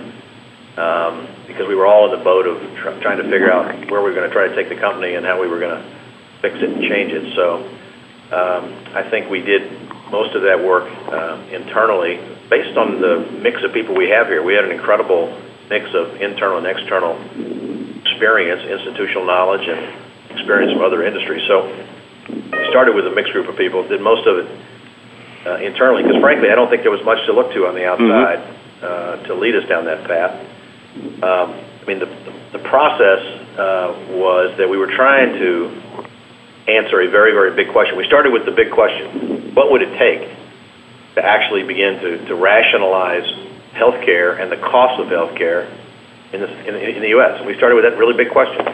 um, 0.78 1.26
because 1.48 1.68
we 1.68 1.74
were 1.74 1.88
all 1.88 2.14
in 2.14 2.18
the 2.18 2.24
boat 2.24 2.46
of 2.46 2.62
tr- 2.78 3.02
trying 3.02 3.18
to 3.18 3.24
figure 3.26 3.52
out 3.52 3.90
where 3.90 4.06
we 4.06 4.10
were 4.10 4.14
going 4.14 4.30
to 4.30 4.34
try 4.34 4.48
to 4.48 4.56
take 4.56 4.70
the 4.70 4.78
company 4.78 5.16
and 5.16 5.26
how 5.26 5.42
we 5.42 5.48
were 5.48 5.60
going 5.60 5.74
to 5.74 5.84
fix 6.42 6.56
it 6.62 6.70
and 6.70 6.82
change 6.86 7.12
it. 7.12 7.34
So 7.34 7.66
um, 8.38 8.64
I 8.94 9.02
think 9.10 9.32
we 9.32 9.42
did 9.42 9.66
most 10.12 10.36
of 10.36 10.44
that 10.44 10.62
work 10.62 10.86
uh, 11.10 11.42
internally 11.50 12.22
based 12.50 12.78
on 12.78 13.02
the 13.02 13.26
mix 13.42 13.64
of 13.64 13.74
people 13.74 13.96
we 13.96 14.10
have 14.10 14.28
here. 14.28 14.44
We 14.44 14.54
had 14.54 14.66
an 14.66 14.72
incredible 14.72 15.34
mix 15.70 15.90
of 15.94 16.22
internal 16.22 16.62
and 16.62 16.68
external 16.68 17.18
experience, 18.18 18.66
institutional 18.66 19.30
knowledge, 19.30 19.62
and 19.70 19.94
experience 20.34 20.74
from 20.74 20.82
other 20.82 21.06
industries. 21.06 21.46
So 21.46 21.70
we 21.70 22.66
started 22.74 22.98
with 22.98 23.06
a 23.06 23.14
mixed 23.14 23.32
group 23.32 23.48
of 23.48 23.56
people, 23.56 23.88
did 23.88 24.02
most 24.02 24.26
of 24.26 24.42
it 24.42 24.48
uh, 25.46 25.62
internally, 25.62 26.02
because 26.02 26.18
frankly, 26.18 26.50
I 26.50 26.56
don't 26.56 26.68
think 26.68 26.82
there 26.82 26.92
was 26.92 27.06
much 27.06 27.22
to 27.30 27.34
look 27.34 27.54
to 27.54 27.70
on 27.70 27.78
the 27.78 27.86
mm-hmm. 27.86 28.10
outside 28.10 28.42
mm-hmm. 28.42 29.22
uh, 29.22 29.28
to 29.30 29.36
lead 29.38 29.56
us 29.56 29.70
down 29.70 29.86
that 29.86 30.10
path. 30.10 30.34
Um, 31.22 31.54
I 31.54 31.84
mean, 31.86 32.00
the, 32.02 32.10
the 32.58 32.64
process 32.66 33.22
uh, 33.54 34.18
was 34.18 34.58
that 34.58 34.68
we 34.68 34.82
were 34.82 34.90
trying 34.90 35.38
to 35.38 35.70
answer 36.68 37.00
a 37.00 37.10
very, 37.10 37.32
very 37.38 37.54
big 37.54 37.72
question. 37.72 37.98
We 37.98 38.06
started 38.10 38.34
with 38.34 38.46
the 38.46 38.52
big 38.52 38.72
question 38.72 39.54
what 39.54 39.72
would 39.72 39.82
it 39.82 39.98
take 39.98 40.26
to 41.16 41.26
actually 41.26 41.64
begin 41.64 42.02
to, 42.02 42.26
to 42.26 42.36
rationalize 42.36 43.26
healthcare 43.74 44.42
and 44.42 44.52
the 44.52 44.58
cost 44.58 45.02
of 45.02 45.08
healthcare 45.08 45.70
in, 46.34 46.44
in, 46.44 46.76
in 46.76 47.02
the 47.02 47.10
U.S.? 47.10 47.40
And 47.40 47.48
we 47.48 47.56
started 47.56 47.76
with 47.76 47.86
that 47.86 47.98
really 47.98 48.16
big 48.16 48.32
question. 48.32 48.66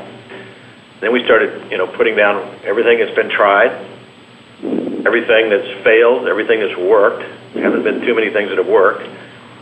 Then 1.04 1.12
we 1.12 1.24
started, 1.26 1.70
you 1.70 1.78
know, 1.78 1.88
putting 1.88 2.16
down 2.16 2.64
everything 2.64 3.00
that's 3.00 3.14
been 3.14 3.30
tried, 3.30 3.76
everything 5.06 5.50
that's 5.50 5.84
failed, 5.84 6.28
everything 6.28 6.62
that's 6.62 6.80
worked. 6.80 7.28
There 7.54 7.62
haven't 7.62 7.84
been 7.84 8.02
too 8.02 8.16
many 8.16 8.32
things 8.32 8.48
that 8.50 8.58
have 8.58 8.68
worked, 8.68 9.04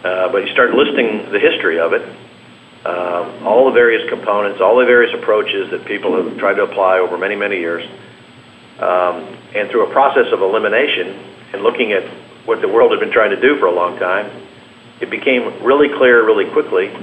uh, 0.06 0.32
but 0.32 0.46
you 0.46 0.54
start 0.54 0.72
listing 0.72 1.32
the 1.32 1.40
history 1.40 1.80
of 1.80 1.94
it, 1.94 2.04
uh, 2.86 3.42
all 3.44 3.66
the 3.66 3.74
various 3.74 4.08
components, 4.08 4.62
all 4.62 4.78
the 4.78 4.86
various 4.86 5.14
approaches 5.16 5.72
that 5.72 5.84
people 5.86 6.22
have 6.22 6.38
tried 6.38 6.56
to 6.56 6.64
apply 6.64 7.00
over 7.00 7.18
many, 7.18 7.36
many 7.36 7.58
years, 7.58 7.84
um, 8.78 9.26
and 9.56 9.70
through 9.72 9.88
a 9.88 9.92
process 9.92 10.32
of 10.32 10.42
elimination 10.42 11.08
and 11.54 11.64
looking 11.64 11.92
at 11.92 12.04
what 12.46 12.62
the 12.62 12.68
world 12.68 12.92
had 12.92 13.00
been 13.00 13.12
trying 13.12 13.32
to 13.32 13.42
do 13.42 13.58
for 13.58 13.66
a 13.66 13.74
long 13.74 13.98
time, 13.98 14.30
it 15.02 15.10
became 15.10 15.64
really 15.64 15.90
clear 15.90 16.24
really 16.24 16.50
quickly 16.52 16.94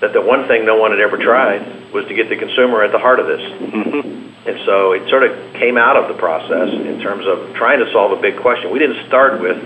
that 0.00 0.12
the 0.12 0.20
one 0.20 0.46
thing 0.46 0.64
no 0.64 0.76
one 0.76 0.92
had 0.92 1.00
ever 1.00 1.18
tried 1.18 1.92
was 1.92 2.06
to 2.06 2.14
get 2.14 2.28
the 2.28 2.36
consumer 2.36 2.82
at 2.82 2.92
the 2.92 2.98
heart 2.98 3.18
of 3.18 3.26
this. 3.26 3.40
Mm-hmm. 3.40 4.48
And 4.48 4.56
so 4.64 4.92
it 4.92 5.10
sort 5.10 5.24
of 5.24 5.34
came 5.54 5.76
out 5.76 5.96
of 5.96 6.08
the 6.08 6.14
process 6.14 6.70
in 6.72 7.00
terms 7.00 7.26
of 7.26 7.54
trying 7.54 7.80
to 7.84 7.90
solve 7.92 8.16
a 8.16 8.20
big 8.20 8.40
question. 8.40 8.70
We 8.70 8.78
didn't 8.78 9.06
start 9.08 9.40
with, 9.40 9.58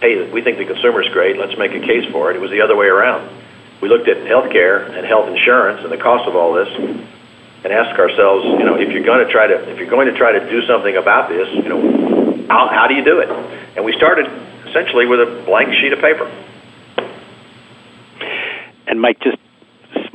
hey, 0.00 0.30
we 0.30 0.42
think 0.42 0.58
the 0.58 0.66
consumer's 0.66 1.08
great, 1.12 1.38
let's 1.38 1.56
make 1.56 1.72
a 1.72 1.80
case 1.80 2.04
for 2.10 2.30
it. 2.30 2.36
It 2.36 2.40
was 2.40 2.50
the 2.50 2.60
other 2.60 2.76
way 2.76 2.86
around. 2.86 3.30
We 3.80 3.88
looked 3.88 4.08
at 4.08 4.18
healthcare 4.26 4.90
and 4.90 5.06
health 5.06 5.28
insurance 5.28 5.80
and 5.82 5.92
the 5.92 6.02
cost 6.02 6.26
of 6.28 6.34
all 6.34 6.54
this 6.54 6.68
and 7.64 7.72
asked 7.72 7.98
ourselves, 7.98 8.44
you 8.58 8.64
know, 8.64 8.76
if 8.76 8.92
you're 8.92 9.04
going 9.04 9.24
to 9.24 9.30
try 9.30 9.46
to 9.46 9.70
if 9.70 9.78
you're 9.78 9.90
going 9.90 10.06
to 10.06 10.16
try 10.16 10.32
to 10.32 10.50
do 10.50 10.66
something 10.66 10.96
about 10.96 11.28
this, 11.28 11.48
you 11.52 11.68
know, 11.68 12.46
how, 12.48 12.68
how 12.68 12.86
do 12.88 12.94
you 12.94 13.04
do 13.04 13.20
it? 13.20 13.28
And 13.76 13.84
we 13.84 13.92
started 13.96 14.26
essentially 14.66 15.06
with 15.06 15.20
a 15.20 15.42
blank 15.46 15.72
sheet 15.74 15.92
of 15.92 16.00
paper. 16.00 16.30
And 18.86 19.00
Mike, 19.00 19.18
just 19.20 19.36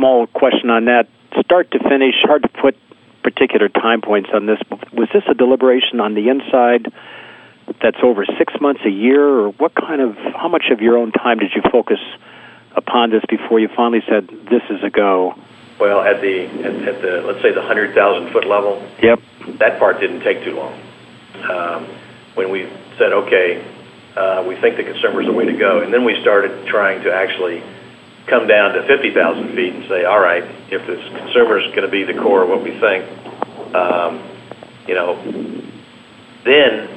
small 0.01 0.25
question 0.27 0.71
on 0.71 0.85
that. 0.85 1.07
Start 1.45 1.69
to 1.71 1.79
finish, 1.79 2.15
hard 2.23 2.41
to 2.41 2.49
put 2.49 2.75
particular 3.23 3.69
time 3.69 4.01
points 4.01 4.29
on 4.33 4.47
this. 4.47 4.57
Was 4.93 5.09
this 5.13 5.23
a 5.29 5.35
deliberation 5.35 5.99
on 5.99 6.15
the 6.15 6.29
inside 6.29 6.91
that's 7.81 7.97
over 8.03 8.25
six 8.37 8.53
months, 8.59 8.81
a 8.83 8.89
year, 8.89 9.23
or 9.23 9.49
what 9.51 9.75
kind 9.75 10.01
of, 10.01 10.17
how 10.35 10.49
much 10.49 10.65
of 10.71 10.81
your 10.81 10.97
own 10.97 11.11
time 11.11 11.37
did 11.37 11.51
you 11.55 11.61
focus 11.71 11.99
upon 12.75 13.11
this 13.11 13.23
before 13.29 13.59
you 13.59 13.69
finally 13.75 14.01
said, 14.09 14.27
this 14.49 14.63
is 14.71 14.83
a 14.83 14.89
go? 14.89 15.35
Well, 15.79 16.01
at 16.01 16.19
the, 16.19 16.45
at, 16.45 16.95
at 16.95 17.01
the 17.01 17.21
let's 17.21 17.41
say 17.41 17.51
the 17.51 17.61
100,000 17.61 18.31
foot 18.31 18.47
level, 18.47 18.83
yep. 19.01 19.21
that 19.59 19.77
part 19.77 19.99
didn't 19.99 20.21
take 20.21 20.43
too 20.43 20.55
long. 20.55 20.81
Um, 21.49 21.85
when 22.33 22.49
we 22.49 22.67
said, 22.97 23.13
okay, 23.13 23.63
uh, 24.15 24.43
we 24.47 24.55
think 24.55 24.77
the 24.77 24.83
consumer 24.83 25.21
is 25.21 25.27
the 25.27 25.33
way 25.33 25.45
to 25.45 25.57
go, 25.57 25.81
and 25.81 25.93
then 25.93 26.03
we 26.03 26.19
started 26.21 26.67
trying 26.67 27.03
to 27.03 27.13
actually 27.13 27.63
come 28.31 28.47
down 28.47 28.73
to 28.73 28.87
50,000 28.87 29.55
feet 29.55 29.75
and 29.75 29.83
say, 29.89 30.05
all 30.05 30.19
right, 30.19 30.43
if 30.71 30.87
this 30.87 31.03
consumer 31.19 31.59
is 31.59 31.67
going 31.75 31.83
to 31.83 31.91
be 31.91 32.03
the 32.03 32.13
core 32.13 32.43
of 32.43 32.49
what 32.49 32.63
we 32.63 32.71
think, 32.79 33.03
um, 33.75 34.23
you 34.87 34.95
know, 34.95 35.19
then 36.45 36.87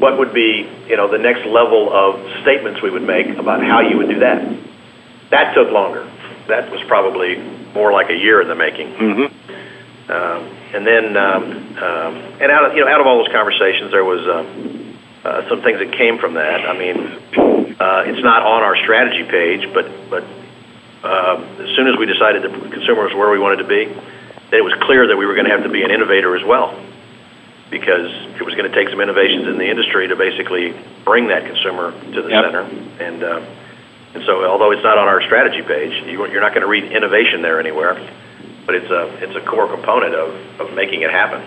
what 0.00 0.18
would 0.18 0.34
be, 0.34 0.68
you 0.88 0.96
know, 0.96 1.06
the 1.06 1.22
next 1.22 1.46
level 1.46 1.88
of 1.92 2.18
statements 2.42 2.82
we 2.82 2.90
would 2.90 3.06
make 3.06 3.28
about 3.38 3.62
how 3.62 3.80
you 3.80 3.96
would 3.96 4.08
do 4.08 4.18
that? 4.18 4.42
That 5.30 5.54
took 5.54 5.70
longer. 5.70 6.10
That 6.48 6.68
was 6.68 6.82
probably 6.88 7.36
more 7.72 7.92
like 7.92 8.10
a 8.10 8.16
year 8.16 8.42
in 8.42 8.48
the 8.48 8.56
making. 8.56 8.88
Mm-hmm. 8.92 10.10
Um, 10.10 10.56
and 10.74 10.84
then, 10.84 11.16
um, 11.16 11.42
um, 11.78 12.14
and 12.42 12.50
out 12.50 12.70
of 12.70 12.76
you 12.76 12.84
know, 12.84 12.90
out 12.90 13.00
of 13.00 13.06
all 13.06 13.22
those 13.22 13.32
conversations, 13.32 13.92
there 13.92 14.04
was 14.04 14.20
um, 14.26 14.98
uh, 15.24 15.48
some 15.48 15.62
things 15.62 15.78
that 15.78 15.96
came 15.96 16.18
from 16.18 16.34
that. 16.34 16.66
I 16.66 16.76
mean, 16.76 17.63
uh, 17.80 18.04
it's 18.06 18.22
not 18.22 18.42
on 18.42 18.62
our 18.62 18.76
strategy 18.76 19.24
page, 19.24 19.72
but 19.74 19.86
but 20.10 20.24
uh, 21.02 21.36
as 21.58 21.70
soon 21.76 21.88
as 21.88 21.98
we 21.98 22.06
decided 22.06 22.42
that 22.42 22.52
consumer 22.72 23.04
was 23.04 23.14
where 23.14 23.30
we 23.30 23.38
wanted 23.38 23.58
to 23.58 23.68
be, 23.68 23.84
then 23.86 24.58
it 24.60 24.64
was 24.64 24.74
clear 24.82 25.06
that 25.08 25.16
we 25.16 25.26
were 25.26 25.34
going 25.34 25.46
to 25.46 25.52
have 25.52 25.64
to 25.64 25.68
be 25.68 25.82
an 25.82 25.90
innovator 25.90 26.36
as 26.36 26.44
well, 26.44 26.72
because 27.70 28.10
it 28.38 28.44
was 28.44 28.54
going 28.54 28.70
to 28.70 28.74
take 28.74 28.88
some 28.88 29.00
innovations 29.00 29.46
in 29.48 29.58
the 29.58 29.68
industry 29.68 30.08
to 30.08 30.16
basically 30.16 30.72
bring 31.04 31.28
that 31.28 31.44
consumer 31.44 31.92
to 31.92 32.22
the 32.22 32.30
yep. 32.30 32.44
center. 32.44 32.62
And 33.00 33.22
uh, 33.22 33.40
and 34.14 34.22
so, 34.24 34.46
although 34.46 34.70
it's 34.70 34.84
not 34.84 34.96
on 34.96 35.08
our 35.08 35.20
strategy 35.22 35.62
page, 35.62 35.92
you, 36.06 36.24
you're 36.30 36.40
not 36.40 36.54
going 36.54 36.62
to 36.62 36.68
read 36.68 36.84
innovation 36.84 37.42
there 37.42 37.58
anywhere, 37.58 37.94
but 38.64 38.74
it's 38.76 38.90
a 38.90 39.10
it's 39.22 39.34
a 39.34 39.40
core 39.44 39.66
component 39.66 40.14
of 40.14 40.60
of 40.60 40.74
making 40.74 41.02
it 41.02 41.10
happen. 41.10 41.42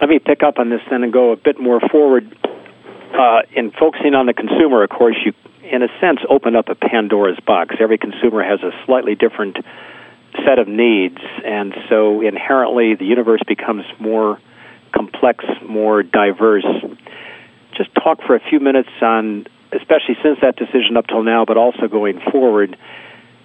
Let 0.00 0.08
me 0.10 0.18
pick 0.18 0.42
up 0.42 0.58
on 0.58 0.70
this 0.70 0.80
then 0.90 1.02
and 1.02 1.12
go 1.12 1.32
a 1.32 1.36
bit 1.36 1.58
more 1.58 1.80
forward. 1.80 2.36
Uh, 3.14 3.42
in 3.52 3.70
focusing 3.70 4.14
on 4.14 4.26
the 4.26 4.34
consumer, 4.34 4.82
of 4.82 4.90
course, 4.90 5.16
you, 5.24 5.32
in 5.62 5.82
a 5.82 5.88
sense, 6.00 6.18
open 6.28 6.56
up 6.56 6.68
a 6.68 6.74
Pandora's 6.74 7.38
box. 7.46 7.76
Every 7.78 7.96
consumer 7.96 8.42
has 8.42 8.60
a 8.62 8.72
slightly 8.86 9.14
different 9.14 9.56
set 10.44 10.58
of 10.58 10.66
needs, 10.66 11.18
and 11.44 11.72
so 11.88 12.20
inherently 12.22 12.96
the 12.96 13.04
universe 13.04 13.40
becomes 13.46 13.84
more 14.00 14.40
complex, 14.92 15.44
more 15.64 16.02
diverse. 16.02 16.66
Just 17.76 17.94
talk 17.94 18.20
for 18.26 18.34
a 18.34 18.40
few 18.40 18.58
minutes 18.58 18.90
on, 19.00 19.46
especially 19.70 20.16
since 20.20 20.40
that 20.42 20.56
decision 20.56 20.96
up 20.96 21.06
till 21.06 21.22
now, 21.22 21.44
but 21.44 21.56
also 21.56 21.86
going 21.86 22.20
forward, 22.32 22.76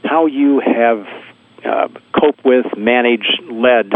how 0.03 0.25
you 0.25 0.61
have 0.61 1.05
uh, 1.63 1.87
coped 2.19 2.43
with, 2.43 2.65
managed, 2.75 3.43
led 3.51 3.91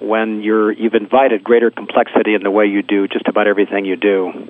when 0.00 0.42
you're 0.42 0.72
you've 0.72 0.94
invited 0.94 1.42
greater 1.44 1.70
complexity 1.70 2.34
in 2.34 2.42
the 2.42 2.50
way 2.50 2.66
you 2.66 2.82
do 2.82 3.06
just 3.06 3.26
about 3.28 3.46
everything 3.46 3.84
you 3.84 3.96
do. 3.96 4.48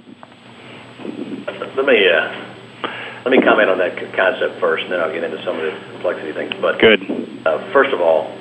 Let 1.77 1.87
me 1.87 2.09
uh, 2.09 3.25
let 3.25 3.31
me 3.31 3.41
comment 3.41 3.71
on 3.71 3.79
that 3.79 3.97
concept 4.15 4.61
first, 4.61 4.85
and 4.85 4.93
then 4.93 5.01
I'll 5.01 5.13
get 5.13 5.25
into 5.25 5.43
some 5.45 5.57
of 5.59 5.65
the 5.65 5.73
complexity 5.93 6.33
things. 6.33 6.53
But 6.61 6.79
good. 6.79 7.01
Uh, 7.45 7.73
first 7.73 7.93
of 7.93 8.01
all, 8.01 8.33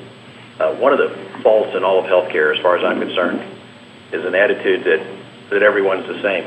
uh, 0.59 0.75
one 0.75 0.93
of 0.93 0.99
the 0.99 1.41
faults 1.41 1.75
in 1.75 1.83
all 1.83 1.99
of 1.99 2.05
healthcare, 2.05 2.55
as 2.55 2.61
far 2.61 2.77
as 2.77 2.83
I'm 2.83 2.99
concerned, 2.99 3.41
is 4.11 4.25
an 4.25 4.35
attitude 4.35 4.83
that 4.83 5.01
that 5.51 5.63
everyone's 5.63 6.07
the 6.07 6.21
same. 6.21 6.45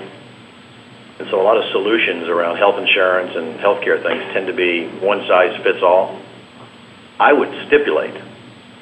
And 1.19 1.29
so 1.31 1.41
a 1.41 1.45
lot 1.45 1.57
of 1.57 1.65
solutions 1.73 2.29
around 2.29 2.59
health 2.59 2.79
insurance 2.79 3.33
and 3.35 3.59
healthcare 3.59 4.03
things 4.03 4.23
tend 4.35 4.47
to 4.49 4.53
be 4.53 4.87
one 5.01 5.27
size 5.27 5.57
fits 5.63 5.83
all. 5.83 6.21
I 7.19 7.33
would 7.33 7.49
stipulate 7.67 8.15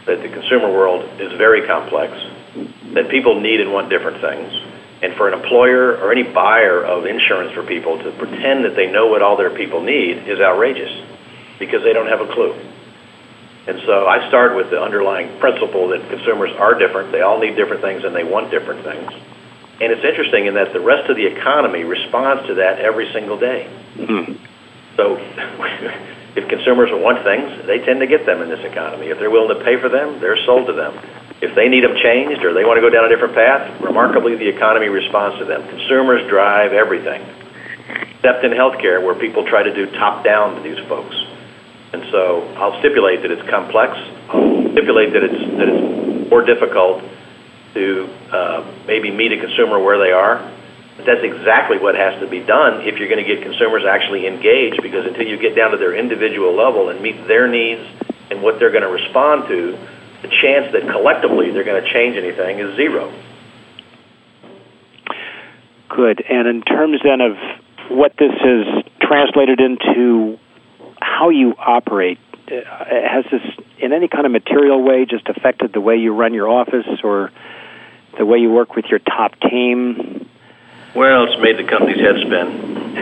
that 0.06 0.20
the 0.20 0.28
consumer 0.28 0.70
world 0.72 1.20
is 1.20 1.32
very 1.38 1.66
complex, 1.66 2.12
that 2.94 3.08
people 3.08 3.40
need 3.40 3.60
and 3.60 3.72
want 3.72 3.88
different 3.88 4.20
things, 4.20 4.52
and 5.02 5.14
for 5.16 5.28
an 5.28 5.34
employer 5.34 5.96
or 5.98 6.12
any 6.12 6.22
buyer 6.22 6.84
of 6.84 7.06
insurance 7.06 7.52
for 7.52 7.62
people 7.62 7.98
to 8.02 8.10
pretend 8.12 8.64
that 8.64 8.76
they 8.76 8.90
know 8.90 9.06
what 9.06 9.22
all 9.22 9.36
their 9.36 9.54
people 9.54 9.82
need 9.82 10.28
is 10.28 10.40
outrageous 10.40 10.92
because 11.58 11.82
they 11.82 11.92
don't 11.92 12.08
have 12.08 12.20
a 12.20 12.32
clue. 12.32 12.54
And 13.66 13.80
so 13.86 14.06
I 14.06 14.28
start 14.28 14.56
with 14.56 14.70
the 14.70 14.80
underlying 14.80 15.38
principle 15.40 15.88
that 15.88 16.08
consumers 16.10 16.50
are 16.58 16.74
different. 16.78 17.12
They 17.12 17.22
all 17.22 17.40
need 17.40 17.56
different 17.56 17.80
things 17.80 18.04
and 18.04 18.14
they 18.14 18.24
want 18.24 18.50
different 18.50 18.84
things. 18.84 19.10
And 19.80 19.90
it's 19.90 20.04
interesting 20.04 20.46
in 20.46 20.54
that 20.54 20.72
the 20.72 20.80
rest 20.80 21.10
of 21.10 21.16
the 21.16 21.26
economy 21.26 21.82
responds 21.82 22.46
to 22.46 22.54
that 22.54 22.78
every 22.78 23.10
single 23.12 23.38
day. 23.38 23.68
Mm-hmm. 23.96 24.36
So 24.96 25.16
if 26.36 26.48
consumers 26.48 26.90
want 26.92 27.24
things, 27.24 27.66
they 27.66 27.78
tend 27.80 28.00
to 28.00 28.06
get 28.06 28.26
them 28.26 28.42
in 28.42 28.48
this 28.48 28.64
economy. 28.64 29.08
If 29.08 29.18
they're 29.18 29.30
willing 29.30 29.56
to 29.56 29.64
pay 29.64 29.80
for 29.80 29.88
them, 29.88 30.20
they're 30.20 30.38
sold 30.44 30.66
to 30.68 30.72
them. 30.74 30.94
If 31.40 31.54
they 31.54 31.68
need 31.68 31.84
them 31.84 31.96
changed 32.02 32.44
or 32.44 32.54
they 32.54 32.64
want 32.64 32.78
to 32.78 32.80
go 32.80 32.90
down 32.90 33.04
a 33.04 33.08
different 33.08 33.34
path, 33.34 33.80
remarkably, 33.80 34.36
the 34.36 34.48
economy 34.48 34.88
responds 34.88 35.38
to 35.38 35.44
them. 35.44 35.66
Consumers 35.68 36.26
drive 36.28 36.72
everything, 36.72 37.22
except 38.16 38.44
in 38.44 38.52
healthcare, 38.52 39.02
where 39.02 39.14
people 39.14 39.44
try 39.44 39.62
to 39.62 39.74
do 39.74 39.90
top 39.98 40.24
down 40.24 40.56
to 40.56 40.62
these 40.62 40.78
folks. 40.88 41.14
And 41.92 42.02
so 42.10 42.42
I'll 42.56 42.78
stipulate 42.80 43.22
that 43.22 43.30
it's 43.30 43.48
complex. 43.48 43.94
I'll 44.28 44.72
stipulate 44.72 45.12
that 45.12 45.22
it's 45.22 45.58
that 45.58 45.68
it's 45.68 46.30
more 46.30 46.44
difficult 46.44 47.04
to 47.74 48.08
uh, 48.32 48.64
maybe 48.86 49.10
meet 49.10 49.32
a 49.32 49.38
consumer 49.38 49.78
where 49.78 49.98
they 49.98 50.10
are. 50.10 50.50
But 50.96 51.06
that's 51.06 51.22
exactly 51.22 51.78
what 51.78 51.94
has 51.94 52.18
to 52.20 52.26
be 52.26 52.40
done 52.40 52.86
if 52.86 52.98
you're 52.98 53.08
going 53.08 53.22
to 53.22 53.26
get 53.26 53.42
consumers 53.42 53.84
actually 53.84 54.26
engaged. 54.26 54.82
Because 54.82 55.06
until 55.06 55.26
you 55.26 55.38
get 55.38 55.54
down 55.54 55.72
to 55.72 55.76
their 55.76 55.94
individual 55.94 56.54
level 56.54 56.88
and 56.88 57.00
meet 57.00 57.26
their 57.26 57.46
needs 57.46 57.82
and 58.30 58.42
what 58.42 58.58
they're 58.58 58.72
going 58.72 58.86
to 58.86 58.90
respond 58.90 59.46
to, 59.48 59.78
the 60.24 60.30
chance 60.40 60.72
that 60.72 60.90
collectively 60.90 61.50
they're 61.50 61.64
going 61.64 61.84
to 61.84 61.92
change 61.92 62.16
anything 62.16 62.58
is 62.58 62.74
zero. 62.76 63.12
Good. 65.90 66.24
And 66.28 66.48
in 66.48 66.62
terms 66.62 67.00
then 67.04 67.20
of 67.20 67.36
what 67.90 68.14
this 68.18 68.32
has 68.32 68.84
translated 69.02 69.60
into 69.60 70.38
how 71.00 71.28
you 71.28 71.54
operate, 71.58 72.18
uh, 72.48 72.54
has 72.88 73.24
this 73.30 73.42
in 73.78 73.92
any 73.92 74.08
kind 74.08 74.24
of 74.24 74.32
material 74.32 74.82
way 74.82 75.04
just 75.04 75.28
affected 75.28 75.74
the 75.74 75.80
way 75.80 75.96
you 75.96 76.14
run 76.14 76.32
your 76.32 76.48
office 76.48 76.86
or 77.04 77.30
the 78.16 78.24
way 78.24 78.38
you 78.38 78.50
work 78.50 78.74
with 78.74 78.86
your 78.86 79.00
top 79.00 79.38
team? 79.40 80.26
Well, 80.96 81.24
it's 81.24 81.40
made 81.42 81.58
the 81.58 81.68
company's 81.68 82.00
head 82.00 82.16
spin 82.24 82.94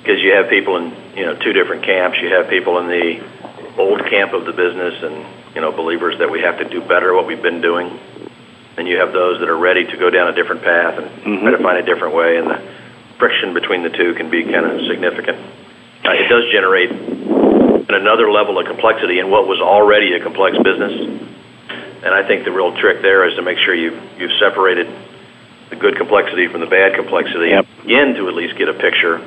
because 0.00 0.18
um, 0.18 0.24
you 0.24 0.32
have 0.34 0.48
people 0.48 0.78
in 0.78 0.96
you 1.14 1.26
know 1.26 1.36
two 1.36 1.52
different 1.52 1.84
camps. 1.84 2.16
You 2.22 2.32
have 2.32 2.48
people 2.48 2.78
in 2.78 2.86
the 2.88 3.20
old 3.76 4.00
camp 4.08 4.32
of 4.32 4.46
the 4.46 4.52
business 4.52 4.94
and 5.02 5.43
you 5.54 5.60
know 5.60 5.72
believers 5.72 6.18
that 6.18 6.30
we 6.30 6.40
have 6.40 6.58
to 6.58 6.68
do 6.68 6.80
better 6.80 7.14
what 7.14 7.26
we've 7.26 7.42
been 7.42 7.60
doing. 7.60 7.98
And 8.76 8.88
you 8.88 8.98
have 8.98 9.12
those 9.12 9.38
that 9.38 9.48
are 9.48 9.56
ready 9.56 9.86
to 9.86 9.96
go 9.96 10.10
down 10.10 10.28
a 10.28 10.34
different 10.34 10.62
path 10.62 10.98
and 10.98 11.06
mm-hmm. 11.06 11.46
try 11.46 11.50
to 11.52 11.62
find 11.62 11.78
a 11.78 11.86
different 11.86 12.14
way. 12.14 12.38
And 12.38 12.50
the 12.50 12.58
friction 13.18 13.54
between 13.54 13.84
the 13.84 13.90
two 13.90 14.14
can 14.14 14.30
be 14.30 14.42
kind 14.42 14.66
of 14.66 14.86
significant. 14.88 15.38
Uh, 16.04 16.10
it 16.10 16.28
does 16.28 16.50
generate 16.50 16.90
another 17.88 18.30
level 18.30 18.58
of 18.58 18.66
complexity 18.66 19.20
in 19.20 19.30
what 19.30 19.46
was 19.46 19.60
already 19.60 20.14
a 20.14 20.20
complex 20.20 20.58
business. 20.58 20.92
And 22.02 22.12
I 22.12 22.26
think 22.26 22.44
the 22.44 22.50
real 22.50 22.76
trick 22.76 23.00
there 23.00 23.26
is 23.28 23.36
to 23.36 23.42
make 23.42 23.58
sure 23.58 23.74
you've 23.74 24.00
you've 24.18 24.34
separated 24.40 24.90
the 25.70 25.76
good 25.76 25.96
complexity 25.96 26.48
from 26.48 26.60
the 26.60 26.66
bad 26.66 26.94
complexity, 26.94 27.50
yep. 27.50 27.66
again 27.84 28.14
to 28.14 28.28
at 28.28 28.34
least 28.34 28.58
get 28.58 28.68
a 28.68 28.74
picture 28.74 29.18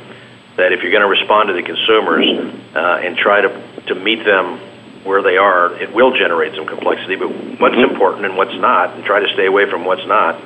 that 0.57 0.73
if 0.73 0.83
you're 0.83 0.91
going 0.91 1.01
to 1.01 1.09
respond 1.09 1.47
to 1.47 1.53
the 1.53 1.63
consumers 1.63 2.27
uh, 2.75 3.01
and 3.01 3.17
try 3.17 3.41
to 3.41 3.49
to 3.87 3.95
meet 3.95 4.23
them 4.23 4.59
where 5.07 5.23
they 5.23 5.37
are, 5.37 5.73
it 5.81 5.93
will 5.93 6.11
generate 6.11 6.53
some 6.55 6.67
complexity. 6.67 7.15
But 7.15 7.29
what's 7.59 7.75
mm-hmm. 7.75 7.91
important 7.91 8.25
and 8.25 8.37
what's 8.37 8.55
not, 8.55 8.95
and 8.95 9.03
try 9.03 9.19
to 9.19 9.33
stay 9.33 9.45
away 9.45 9.69
from 9.69 9.85
what's 9.85 10.05
not. 10.05 10.39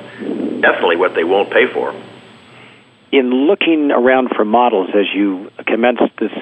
Definitely 0.62 0.96
what 0.96 1.14
they 1.14 1.24
won't 1.24 1.50
pay 1.50 1.66
for. 1.72 1.92
In 3.10 3.28
looking 3.46 3.90
around 3.90 4.30
for 4.34 4.44
models 4.44 4.88
as 4.94 5.06
you 5.12 5.50
commenced 5.66 6.16
this 6.18 6.32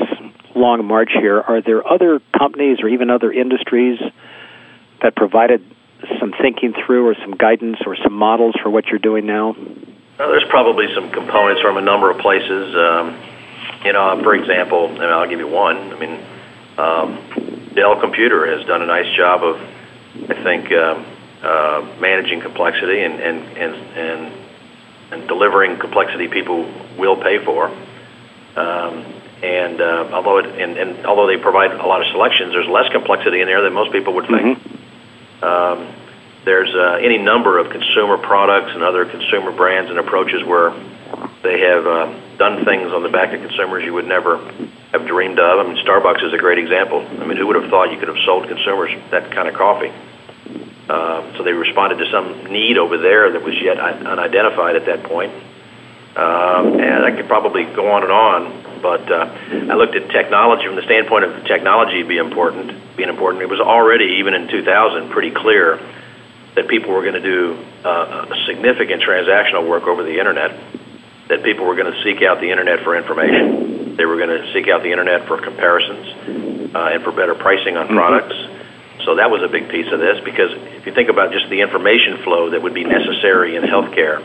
long 0.55 0.85
march 0.85 1.11
here, 1.13 1.41
are 1.41 1.63
there 1.63 1.87
other 1.87 2.21
companies 2.39 2.79
or 2.83 2.89
even 2.89 3.11
other 3.11 3.33
industries 3.33 3.99
that 5.03 5.17
provided 5.17 5.65
some 6.21 6.33
thinking 6.41 6.75
through 6.87 7.09
or 7.09 7.15
some 7.21 7.33
guidance 7.33 7.79
or 7.87 7.97
some 7.97 8.13
models 8.13 8.55
for 8.63 8.71
what 8.71 8.87
you're 8.87 9.01
doing 9.01 9.27
now? 9.27 9.57
Well, 10.19 10.29
there's 10.29 10.49
probably 10.49 10.87
some 10.95 11.11
components 11.11 11.63
from 11.63 11.77
a 11.77 11.81
number 11.81 12.11
of 12.11 12.19
places. 12.19 12.75
Um, 12.77 13.17
you 13.85 13.93
know, 13.93 14.21
for 14.23 14.35
example, 14.35 14.87
and 14.89 15.05
I'll 15.05 15.29
give 15.29 15.39
you 15.39 15.49
one. 15.49 15.77
I 15.77 15.99
mean, 15.99 16.21
um, 16.77 17.60
Dell 17.75 18.01
Computer 18.01 18.47
has 18.57 18.67
done 18.67 18.83
a 18.83 18.87
nice 18.87 19.15
job 19.17 19.43
of, 19.43 19.57
I 20.29 20.43
think, 20.43 20.73
um, 20.73 21.07
uh, 21.43 21.97
managing 22.01 22.41
complexity 22.41 23.01
and 23.01 23.15
and 23.21 23.39
and 23.57 23.75
and, 23.97 24.33
and 25.13 25.29
delivering 25.29 25.79
complexity 25.79 26.29
people 26.29 26.71
will 26.99 27.17
pay 27.17 27.43
for. 27.45 27.67
Um, 28.57 29.05
and 29.43 29.81
uh, 29.81 30.11
although 30.13 30.39
it, 30.39 30.47
and, 30.47 30.77
and 30.77 31.07
although 31.07 31.27
they 31.27 31.39
provide 31.39 31.73
a 31.73 31.87
lot 31.87 32.03
of 32.03 32.09
selections, 32.13 32.53
there's 32.53 32.69
less 32.69 32.91
complexity 32.93 33.41
in 33.41 33.47
there 33.47 33.63
than 33.63 33.73
most 33.73 33.93
people 33.93 34.15
would 34.15 34.27
think. 34.27 34.59
Mm-hmm. 34.59 35.45
Um, 35.45 35.95
there's 36.45 36.75
uh, 36.75 36.99
any 37.03 37.19
number 37.19 37.59
of 37.59 37.71
consumer 37.71 38.19
products 38.19 38.73
and 38.75 38.83
other 38.83 39.05
consumer 39.05 39.53
brands 39.53 39.91
and 39.91 39.99
approaches 39.99 40.45
where 40.45 40.73
they 41.43 41.61
have 41.61 41.87
uh, 41.87 42.15
done 42.41 42.65
things 42.65 42.89
on 42.91 43.03
the 43.05 43.13
back 43.13 43.35
of 43.37 43.41
consumers 43.45 43.85
you 43.85 43.93
would 43.93 44.09
never 44.09 44.41
have 44.97 45.07
dreamed 45.07 45.39
of. 45.39 45.61
I 45.61 45.63
mean, 45.69 45.77
Starbucks 45.85 46.25
is 46.25 46.33
a 46.33 46.39
great 46.39 46.57
example. 46.57 47.05
I 47.05 47.27
mean, 47.29 47.37
who 47.37 47.47
would 47.49 47.61
have 47.61 47.69
thought 47.69 47.93
you 47.93 47.99
could 48.01 48.09
have 48.09 48.17
sold 48.25 48.49
consumers 48.49 48.91
that 49.11 49.31
kind 49.31 49.47
of 49.47 49.55
coffee? 49.55 49.93
Uh, 50.89 51.37
so 51.37 51.45
they 51.45 51.53
responded 51.53 51.99
to 52.03 52.11
some 52.11 52.51
need 52.51 52.79
over 52.79 52.97
there 52.97 53.31
that 53.31 53.45
was 53.45 53.55
yet 53.61 53.79
unidentified 53.79 54.75
at 54.75 54.87
that 54.87 55.05
point. 55.05 55.31
Um, 56.17 56.81
and 56.81 57.05
I 57.05 57.13
could 57.13 57.29
probably 57.29 57.65
go 57.65 57.93
on 57.93 58.03
and 58.03 58.11
on, 58.11 58.81
but 58.81 59.05
uh, 59.13 59.37
I 59.71 59.77
looked 59.77 59.95
at 59.95 60.09
technology 60.09 60.67
from 60.67 60.77
the 60.77 60.83
standpoint 60.83 61.25
of 61.25 61.45
technology 61.45 62.03
being 62.03 62.25
important. 62.25 62.97
Being 62.97 63.11
important, 63.11 63.43
it 63.43 63.51
was 63.51 63.61
already 63.61 64.17
even 64.19 64.33
in 64.33 64.49
2000 64.49 65.11
pretty 65.11 65.31
clear 65.31 65.79
that 66.57 66.67
people 66.69 66.91
were 66.91 67.03
going 67.03 67.21
to 67.21 67.23
do 67.23 67.65
uh, 67.85 68.27
significant 68.47 69.03
transactional 69.03 69.69
work 69.69 69.85
over 69.85 70.03
the 70.03 70.19
internet, 70.19 70.59
that 71.31 71.43
people 71.43 71.65
were 71.65 71.77
going 71.77 71.93
to 71.93 72.03
seek 72.03 72.23
out 72.23 72.41
the 72.41 72.51
internet 72.51 72.83
for 72.83 72.97
information, 72.97 73.97
they 73.97 74.05
were 74.05 74.17
going 74.17 74.31
to 74.31 74.53
seek 74.53 74.69
out 74.69 74.83
the 74.83 74.91
internet 74.91 75.27
for 75.27 75.41
comparisons 75.41 76.75
uh, 76.75 76.91
and 76.93 77.03
for 77.03 77.13
better 77.13 77.35
pricing 77.35 77.77
on 77.77 77.87
mm-hmm. 77.87 77.97
products. 77.97 78.37
So 79.07 79.17
that 79.17 79.31
was 79.31 79.43
a 79.43 79.49
big 79.49 79.71
piece 79.71 79.91
of 79.93 79.99
this 79.99 80.21
because 80.23 80.53
if 80.77 80.85
you 80.85 80.93
think 80.93 81.09
about 81.09 81.33
just 81.33 81.49
the 81.49 81.63
information 81.63 82.19
flow 82.19 82.51
that 82.51 82.61
would 82.61 82.75
be 82.75 82.85
necessary 82.85 83.57
in 83.57 83.63
healthcare 83.63 84.23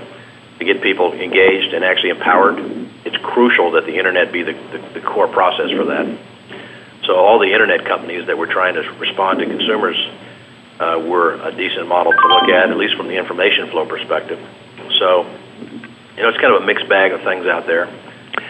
to 0.60 0.66
get 0.66 0.82
people 0.82 1.14
engaged 1.14 1.74
and 1.74 1.86
actually 1.86 2.10
empowered, 2.10 2.60
it's 3.06 3.18
crucial 3.18 3.72
that 3.72 3.86
the 3.86 3.96
internet 3.96 4.34
be 4.34 4.44
the, 4.44 4.54
the, 4.54 5.00
the 5.00 5.02
core 5.02 5.28
process 5.28 5.72
for 5.72 5.86
that. 5.86 6.18
So 7.06 7.16
all 7.16 7.40
the 7.40 7.54
internet 7.54 7.86
companies 7.86 8.28
that 8.28 8.38
were 8.38 8.48
trying 8.48 8.74
to 8.76 8.82
respond 9.00 9.40
to 9.40 9.46
consumers 9.46 9.96
uh, 10.80 11.00
were 11.06 11.36
a 11.36 11.52
decent 11.56 11.88
model 11.88 12.12
to 12.12 12.28
look 12.28 12.50
at, 12.50 12.70
at 12.70 12.78
least 12.78 12.98
from 12.98 13.08
the 13.08 13.18
information 13.18 13.70
flow 13.70 13.86
perspective. 13.86 14.40
So, 15.00 15.26
you 16.16 16.24
know, 16.24 16.30
it's 16.30 16.40
kind 16.40 16.54
of 16.54 16.64
a 16.64 16.66
mixed 16.66 16.88
bag 16.88 17.12
of 17.12 17.22
things 17.22 17.46
out 17.46 17.68
there 17.68 17.88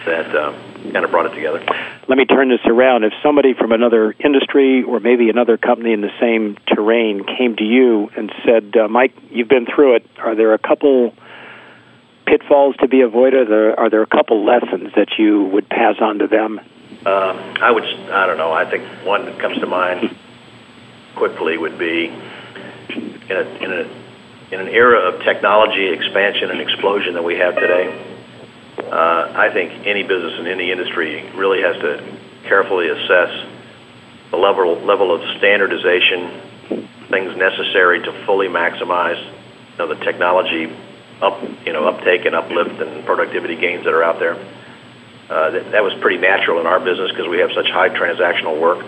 that 0.04 0.34
uh, 0.34 0.52
kind 0.92 1.04
of 1.04 1.10
brought 1.10 1.26
it 1.26 1.34
together. 1.34 1.64
Let 2.08 2.18
me 2.18 2.24
turn 2.24 2.48
this 2.48 2.60
around. 2.66 3.04
If 3.04 3.12
somebody 3.22 3.54
from 3.54 3.72
another 3.72 4.14
industry 4.18 4.82
or 4.82 5.00
maybe 5.00 5.28
another 5.30 5.56
company 5.56 5.92
in 5.92 6.00
the 6.00 6.12
same 6.20 6.56
terrain 6.68 7.24
came 7.24 7.56
to 7.56 7.64
you 7.64 8.10
and 8.16 8.32
said, 8.44 8.76
uh, 8.76 8.88
Mike, 8.88 9.12
you've 9.30 9.48
been 9.48 9.66
through 9.66 9.96
it, 9.96 10.06
are 10.18 10.34
there 10.34 10.54
a 10.54 10.58
couple 10.58 11.12
pitfalls 12.26 12.76
to 12.76 12.88
be 12.88 13.00
avoided? 13.00 13.50
Or 13.50 13.78
are 13.78 13.90
there 13.90 14.02
a 14.02 14.06
couple 14.06 14.44
lessons 14.44 14.92
that 14.96 15.18
you 15.18 15.44
would 15.44 15.68
pass 15.68 15.96
on 16.00 16.18
to 16.18 16.26
them? 16.26 16.60
Um, 17.04 17.36
I 17.60 17.70
would, 17.70 17.84
I 17.84 18.26
don't 18.26 18.38
know. 18.38 18.52
I 18.52 18.68
think 18.68 18.84
one 19.04 19.26
that 19.26 19.38
comes 19.38 19.58
to 19.58 19.66
mind 19.66 20.14
quickly 21.16 21.56
would 21.58 21.78
be 21.78 22.06
in 22.06 23.30
a, 23.30 23.42
in 23.62 23.72
a 23.72 24.05
in 24.50 24.60
an 24.60 24.68
era 24.68 25.12
of 25.12 25.22
technology 25.22 25.88
expansion 25.88 26.50
and 26.50 26.60
explosion 26.60 27.14
that 27.14 27.24
we 27.24 27.36
have 27.36 27.54
today. 27.56 28.14
Uh, 28.78 29.32
I 29.34 29.50
think 29.52 29.86
any 29.86 30.02
business 30.02 30.38
in 30.38 30.46
any 30.46 30.70
industry 30.70 31.28
really 31.34 31.62
has 31.62 31.76
to 31.76 32.18
carefully 32.44 32.88
assess 32.88 33.46
the 34.30 34.36
level 34.36 34.76
level 34.86 35.14
of 35.14 35.20
standardization, 35.38 36.40
things 37.10 37.36
necessary 37.36 38.00
to 38.02 38.12
fully 38.24 38.48
maximize 38.48 39.20
you 39.24 39.78
know, 39.78 39.88
the 39.88 40.04
technology 40.04 40.72
up 41.20 41.42
you 41.64 41.72
know 41.72 41.88
uptake 41.88 42.26
and 42.26 42.34
uplift 42.34 42.80
and 42.80 43.04
productivity 43.04 43.56
gains 43.56 43.84
that 43.84 43.94
are 43.94 44.04
out 44.04 44.20
there. 44.20 44.36
Uh, 45.28 45.50
that, 45.50 45.72
that 45.72 45.82
was 45.82 45.92
pretty 45.94 46.18
natural 46.18 46.60
in 46.60 46.66
our 46.66 46.78
business 46.78 47.10
because 47.10 47.26
we 47.26 47.38
have 47.38 47.50
such 47.52 47.66
high 47.66 47.88
transactional 47.88 48.60
work 48.60 48.84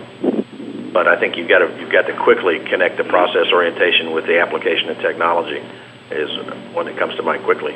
but 0.91 1.07
I 1.07 1.19
think 1.19 1.37
you've 1.37 1.49
got 1.49 1.59
to 1.59 1.79
you've 1.79 1.91
got 1.91 2.07
to 2.07 2.15
quickly 2.17 2.59
connect 2.59 2.97
the 2.97 3.03
process 3.03 3.47
orientation 3.51 4.11
with 4.11 4.25
the 4.25 4.39
application 4.39 4.89
of 4.89 4.97
technology 4.97 5.61
is 6.11 6.29
one 6.73 6.85
that 6.85 6.97
comes 6.97 7.15
to 7.15 7.23
mind 7.23 7.43
quickly. 7.43 7.75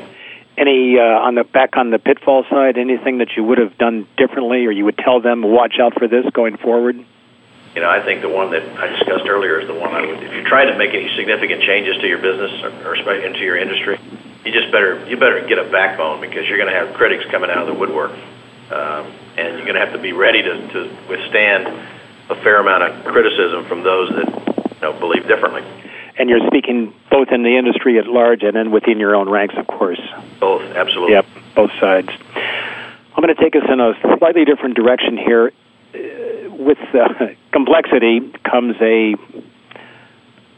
Any 0.58 0.98
uh, 1.00 1.26
on 1.26 1.36
the 1.36 1.44
back 1.44 1.78
on 1.78 1.90
the 1.90 2.00
pitfall 2.00 2.46
side, 2.50 2.78
anything 2.78 3.20
that 3.20 3.30
you 3.36 3.44
would 3.44 3.58
have 3.58 3.78
done 3.78 4.08
differently, 4.18 4.66
or 4.66 4.72
you 4.72 4.86
would 4.86 4.98
tell 4.98 5.22
them 5.22 5.42
watch 5.42 5.76
out 5.82 5.94
for 5.98 6.08
this 6.08 6.26
going 6.34 6.58
forward? 6.58 6.96
You 7.74 7.82
know, 7.82 7.90
I 7.90 8.06
think 8.06 8.22
the 8.22 8.30
one 8.30 8.52
that 8.52 8.62
I 8.62 8.88
discussed 8.94 9.26
earlier 9.26 9.60
is 9.60 9.68
the 9.68 9.74
one 9.74 9.96
I 9.96 10.06
would. 10.06 10.22
If 10.22 10.32
you 10.32 10.44
try 10.44 10.66
to 10.66 10.78
make 10.78 10.94
any 10.94 11.10
significant 11.18 11.64
changes 11.64 11.98
to 12.02 12.08
your 12.08 12.22
business 12.22 12.52
or, 12.62 12.94
or 12.94 13.16
into 13.16 13.40
your 13.40 13.58
industry, 13.58 13.98
you 14.46 14.52
just 14.52 14.72
better 14.72 15.04
you 15.10 15.18
better 15.18 15.42
get 15.48 15.58
a 15.58 15.70
backbone 15.72 16.22
because 16.22 16.46
you're 16.48 16.60
going 16.60 16.72
to 16.72 16.78
have 16.78 16.94
critics 16.94 17.26
coming 17.32 17.50
out 17.50 17.66
of 17.66 17.68
the 17.68 17.74
woodwork, 17.74 18.12
um, 18.70 19.10
and 19.38 19.58
you're 19.58 19.66
going 19.66 19.74
to 19.74 19.82
have 19.82 19.94
to 19.94 20.02
be 20.02 20.14
ready 20.14 20.44
to, 20.44 20.54
to 20.70 20.80
withstand 21.10 21.66
a 22.34 22.44
fair 22.44 22.60
amount 22.60 22.84
of 22.84 23.06
criticism 23.06 23.66
from 23.66 23.84
those 23.84 24.10
that 24.10 24.28
you 24.28 24.82
know, 24.82 25.00
believe 25.00 25.28
differently. 25.28 25.64
And 26.18 26.30
you're 26.30 26.46
speaking 26.48 26.94
both 27.10 27.30
in 27.32 27.44
the 27.44 27.58
industry 27.58 27.98
at 27.98 28.08
large 28.08 28.44
and 28.44 28.56
then 28.56 28.72
within 28.72 29.00
your 29.00 29.16
own 29.16 29.30
ranks, 29.30 29.56
of 29.58 29.68
course. 29.68 30.02
Both, 30.40 30.62
absolutely. 30.76 31.14
Yep, 31.14 31.26
both 31.56 31.72
sides. 31.80 32.10
I'm 33.16 33.24
going 33.24 33.36
to 33.36 33.42
take 33.42 33.56
us 33.56 33.64
in 33.72 33.80
a 33.80 33.94
slightly 34.18 34.46
different 34.46 34.76
direction 34.76 35.18
here. 35.18 35.52
With 36.50 36.78
uh, 36.94 37.34
complexity 37.52 38.20
comes 38.50 38.76
a 38.82 39.16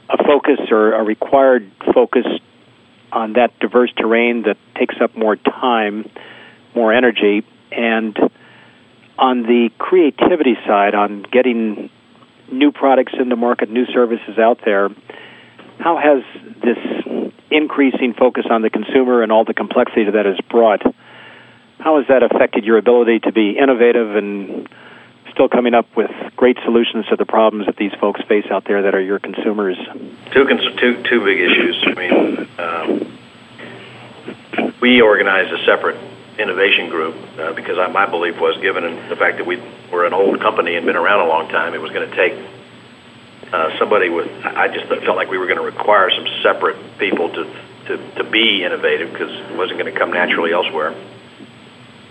a 0.07 0.23
focus 0.23 0.59
or 0.69 0.93
a 0.93 1.03
required 1.03 1.71
focus 1.93 2.25
on 3.11 3.33
that 3.33 3.57
diverse 3.59 3.91
terrain 3.97 4.43
that 4.43 4.57
takes 4.75 4.95
up 5.01 5.15
more 5.17 5.35
time, 5.35 6.09
more 6.75 6.93
energy, 6.93 7.43
and 7.71 8.15
on 9.17 9.43
the 9.43 9.69
creativity 9.78 10.56
side, 10.65 10.95
on 10.95 11.23
getting 11.23 11.89
new 12.51 12.71
products 12.71 13.13
in 13.19 13.30
the 13.30 13.36
market, 13.36 13.69
new 13.69 13.86
services 13.88 14.38
out 14.38 14.60
there, 14.65 14.89
how 15.80 15.97
has 15.97 16.23
this 16.62 16.78
increasing 17.51 18.13
focus 18.13 18.45
on 18.49 18.62
the 18.62 18.69
consumer 18.69 19.21
and 19.21 19.32
all 19.32 19.45
the 19.45 19.54
complexity 19.54 20.06
that 20.06 20.25
has 20.25 20.39
brought, 20.49 20.82
how 21.80 21.97
has 21.97 22.08
that 22.08 22.23
affected 22.23 22.63
your 22.65 22.78
ability 22.78 23.19
to 23.19 23.32
be 23.32 23.58
innovative 23.58 24.15
and 24.15 24.69
still 25.32 25.49
coming 25.49 25.73
up 25.73 25.86
with 25.95 26.12
great 26.36 26.58
solutions 26.63 27.06
to 27.08 27.15
the 27.15 27.25
problems 27.25 27.65
that 27.65 27.75
these 27.75 27.91
folks 27.99 28.21
face 28.28 28.45
out 28.49 28.63
there 28.65 28.84
that 28.84 28.95
are 28.95 29.01
your 29.01 29.19
consumers? 29.19 29.78
Two 31.04 31.23
big 31.23 31.39
issues. 31.39 31.84
I 31.86 31.93
mean, 31.93 32.47
um, 32.58 33.17
we 34.80 35.01
organized 35.01 35.51
a 35.54 35.65
separate 35.65 35.99
innovation 36.37 36.89
group 36.89 37.15
uh, 37.39 37.53
because 37.53 37.77
I, 37.77 37.87
my 37.87 38.05
belief 38.05 38.39
was, 38.39 38.59
given 38.61 38.83
the 39.09 39.15
fact 39.15 39.37
that 39.37 39.45
we 39.45 39.61
were 39.91 40.05
an 40.05 40.13
old 40.13 40.41
company 40.41 40.75
and 40.75 40.85
been 40.85 40.95
around 40.95 41.25
a 41.25 41.29
long 41.29 41.47
time, 41.49 41.73
it 41.73 41.81
was 41.81 41.91
going 41.91 42.09
to 42.09 42.15
take 42.15 42.33
uh, 43.53 43.77
somebody 43.77 44.09
with. 44.09 44.29
I 44.43 44.67
just 44.67 44.87
felt 44.87 45.15
like 45.15 45.29
we 45.29 45.37
were 45.37 45.47
going 45.47 45.59
to 45.59 45.65
require 45.65 46.09
some 46.11 46.27
separate 46.41 46.97
people 46.97 47.29
to 47.29 47.43
to, 47.87 47.97
to 48.15 48.23
be 48.23 48.63
innovative 48.63 49.11
because 49.11 49.31
it 49.31 49.57
wasn't 49.57 49.79
going 49.79 49.91
to 49.91 49.97
come 49.97 50.11
naturally 50.11 50.51
elsewhere. 50.51 50.95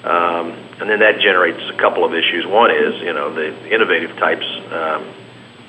Um, 0.05 0.53
and 0.79 0.91
then 0.91 1.01
that 1.01 1.21
generates 1.21 1.63
a 1.71 1.77
couple 1.79 2.05
of 2.05 2.15
issues. 2.15 2.47
One 2.47 2.71
is, 2.71 3.01
you 3.01 3.13
know, 3.13 3.33
the 3.33 3.75
innovative 3.75 4.17
types 4.17 4.45
um, 4.71 5.09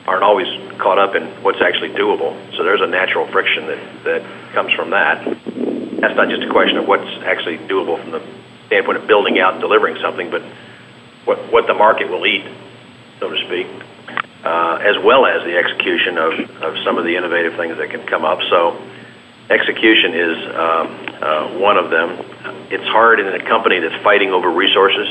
aren't 0.06 0.24
always 0.24 0.48
caught 0.78 1.00
up 1.00 1.16
in 1.16 1.24
what's 1.42 1.62
actually 1.62 1.90
doable. 1.90 2.36
So 2.56 2.64
there's 2.64 2.82
a 2.82 2.88
natural 2.88 3.26
friction 3.28 3.66
that 3.68 4.04
that 4.04 4.54
comes 4.54 4.74
from 4.74 4.92
that. 4.92 5.24
That's 5.26 6.16
not 6.16 6.30
just 6.30 6.44
a 6.44 6.50
question 6.52 6.78
of 6.78 6.88
what's 6.88 7.10
actually 7.24 7.58
doable 7.58 8.00
from 8.02 8.12
the 8.12 8.22
standpoint 8.68 8.98
of 8.98 9.08
building 9.08 9.40
out 9.40 9.54
and 9.54 9.62
delivering 9.62 9.98
something, 10.02 10.30
but 10.30 10.42
what, 11.26 11.52
what 11.52 11.68
the 11.68 11.74
market 11.74 12.10
will 12.10 12.26
eat, 12.26 12.46
so 13.20 13.30
to 13.30 13.38
speak, 13.46 13.68
uh, 14.44 14.78
as 14.82 14.98
well 15.04 15.26
as 15.26 15.44
the 15.44 15.58
execution 15.58 16.18
of, 16.18 16.34
of 16.62 16.78
some 16.84 16.98
of 16.98 17.04
the 17.04 17.16
innovative 17.16 17.56
things 17.56 17.78
that 17.78 17.90
can 17.90 18.06
come 18.06 18.26
up. 18.26 18.40
So, 18.50 18.82
execution 19.50 20.14
is 20.14 20.38
um, 20.56 20.88
uh, 21.22 21.60
one 21.60 21.78
of 21.78 21.90
them. 21.90 22.18
It's 22.72 22.88
hard 22.88 23.20
in 23.20 23.28
a 23.28 23.44
company 23.46 23.80
that's 23.80 24.02
fighting 24.04 24.32
over 24.32 24.50
resources 24.50 25.08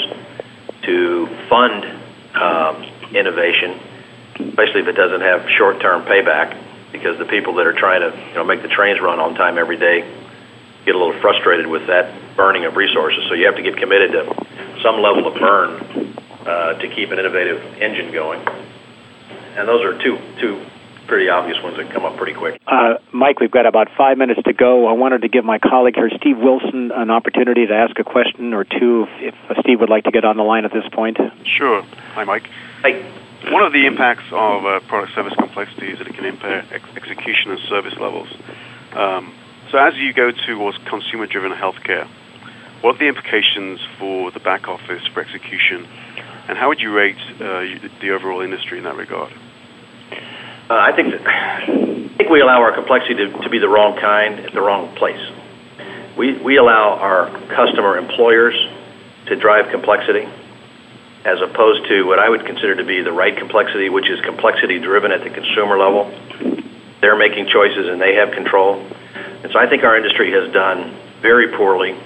to 0.83 1.27
fund 1.49 1.85
um, 2.35 2.83
innovation, 3.15 3.79
especially 4.39 4.83
if 4.83 4.89
it 4.89 4.97
doesn't 4.97 5.21
have 5.21 5.49
short-term 5.51 6.03
payback, 6.03 6.59
because 6.93 7.19
the 7.19 7.25
people 7.25 7.55
that 7.55 7.67
are 7.67 7.73
trying 7.73 8.01
to 8.01 8.17
you 8.29 8.35
know 8.35 8.45
make 8.45 8.63
the 8.63 8.69
trains 8.69 9.01
run 9.01 9.19
on 9.21 9.35
time 9.35 9.59
every 9.59 9.77
day 9.77 10.03
get 10.85 10.95
a 10.95 10.99
little 10.99 11.19
frustrated 11.21 11.67
with 11.67 11.87
that 11.87 12.13
burning 12.37 12.65
of 12.65 12.77
resources. 12.77 13.25
So 13.29 13.35
you 13.35 13.47
have 13.47 13.57
to 13.57 13.63
get 13.63 13.77
committed 13.77 14.13
to 14.13 14.81
some 14.83 15.01
level 15.01 15.27
of 15.27 15.35
burn 15.35 16.15
uh, 16.47 16.75
to 16.75 16.89
keep 16.89 17.11
an 17.11 17.19
innovative 17.19 17.61
engine 17.81 18.13
going. 18.13 18.41
And 19.57 19.69
those 19.69 19.85
are 19.85 19.99
two 20.03 20.19
two 20.41 20.67
pretty 21.07 21.29
obvious 21.29 21.63
ones 21.63 21.77
that 21.77 21.91
come 21.93 22.05
up 22.05 22.17
pretty 22.17 22.33
quick. 22.33 22.61
Uh, 22.67 22.95
Mike, 23.13 23.41
we've 23.41 23.51
got 23.51 23.67
about 23.67 23.89
five 23.97 24.17
minutes 24.17 24.41
to 24.45 24.53
go. 24.53 24.87
I 24.87 24.93
wanted 24.93 25.23
to 25.23 25.29
give 25.29 25.45
my 25.45 25.59
colleague 25.59 25.97
here, 25.97 26.11
Steve 26.17 26.39
Wilson, 26.39 26.91
an 26.93 27.11
opportunity 27.11 27.67
to 27.67 27.75
ask 27.75 27.99
a 27.99 28.05
question 28.05 28.55
or 28.55 28.65
two 28.65 29.07
if, 29.19 29.35
if 29.51 29.59
Steve 29.61 29.81
would 29.81 29.91
like 29.91 30.05
to 30.05 30.11
get 30.11 30.25
on 30.25 30.37
the 30.37 30.43
line 30.43 30.65
at 30.65 30.73
this 30.73 30.85
point. 30.93 31.19
Sure. 31.45 31.83
Hi, 32.15 32.25
Mike. 32.25 32.49
Hey. 32.83 33.05
One 33.53 33.63
of 33.63 33.75
the 33.75 33.85
impacts 33.85 34.25
of 34.33 34.65
uh, 34.65 34.81
product 34.89 35.15
service 35.15 35.35
complexity 35.35 35.93
is 35.93 35.99
that 35.99 36.07
it 36.07 36.15
can 36.15 36.25
impair 36.25 36.65
ex- 36.73 36.89
execution 36.97 37.51
and 37.51 37.61
service 37.69 37.93
levels. 38.01 38.29
Um, 38.95 39.35
so, 39.71 39.77
as 39.77 39.95
you 39.97 40.15
go 40.15 40.31
towards 40.31 40.79
consumer 40.89 41.27
driven 41.27 41.53
healthcare, 41.53 42.09
what 42.85 42.97
are 42.97 42.99
the 42.99 43.09
implications 43.09 43.81
for 43.99 44.31
the 44.31 44.41
back 44.41 44.69
office 44.69 45.07
for 45.07 45.21
execution, 45.21 45.89
and 46.49 46.59
how 46.59 46.69
would 46.69 46.81
you 46.81 46.93
rate 46.93 47.17
uh, 47.41 47.65
the 48.03 48.11
overall 48.11 48.43
industry 48.43 48.77
in 48.77 48.85
that 48.85 48.97
regard? 48.97 49.33
Uh, 49.33 50.17
I 50.69 50.93
think 50.95 51.13
that 51.13 51.27
I 51.27 52.17
think 52.19 52.29
we 52.29 52.43
allow 52.43 52.61
our 52.61 52.75
complexity 52.75 53.15
to, 53.15 53.33
to 53.41 53.49
be 53.49 53.59
the 53.59 53.71
wrong 53.71 53.99
kind 53.99 54.39
at 54.41 54.53
the 54.53 54.61
wrong 54.61 54.95
place. 54.97 55.21
We 56.19 56.37
we 56.37 56.59
allow 56.59 56.99
our 57.01 57.31
customer 57.49 57.97
employers 57.97 58.55
to 59.29 59.37
drive 59.37 59.71
complexity, 59.71 60.29
as 61.25 61.41
opposed 61.41 61.89
to 61.89 62.05
what 62.05 62.19
I 62.19 62.29
would 62.29 62.45
consider 62.45 62.77
to 62.77 62.85
be 62.85 63.01
the 63.01 63.13
right 63.13 63.35
complexity, 63.35 63.89
which 63.89 64.11
is 64.11 64.21
complexity 64.21 64.79
driven 64.79 65.11
at 65.11 65.25
the 65.25 65.31
consumer 65.31 65.79
level. 65.79 66.13
They're 67.01 67.17
making 67.17 67.49
choices 67.49 67.89
and 67.89 67.99
they 67.99 68.17
have 68.17 68.33
control. 68.33 68.77
And 69.43 69.51
so 69.53 69.59
I 69.59 69.71
think 69.71 69.85
our 69.85 69.97
industry 69.97 70.33
has 70.33 70.53
done 70.53 70.95
very 71.23 71.49
poorly 71.57 71.97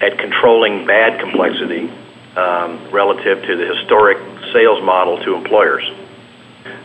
at 0.00 0.18
controlling 0.18 0.86
bad 0.86 1.20
complexity 1.20 1.90
um, 2.36 2.90
relative 2.90 3.42
to 3.42 3.56
the 3.56 3.74
historic 3.74 4.18
sales 4.52 4.82
model 4.82 5.18
to 5.24 5.34
employers. 5.34 5.84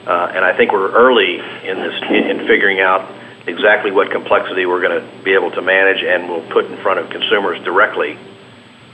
Uh, 0.07 0.31
and 0.33 0.43
I 0.43 0.55
think 0.55 0.71
we're 0.71 0.91
early 0.91 1.35
in 1.35 1.77
this 1.77 2.01
in, 2.09 2.39
in 2.39 2.47
figuring 2.47 2.79
out 2.79 3.07
exactly 3.47 3.91
what 3.91 4.11
complexity 4.11 4.65
we're 4.65 4.81
going 4.81 5.01
to 5.01 5.23
be 5.23 5.33
able 5.33 5.51
to 5.51 5.61
manage 5.61 6.03
and 6.03 6.29
we'll 6.29 6.47
put 6.49 6.65
in 6.65 6.77
front 6.77 6.99
of 6.99 7.09
consumers 7.09 7.63
directly. 7.63 8.17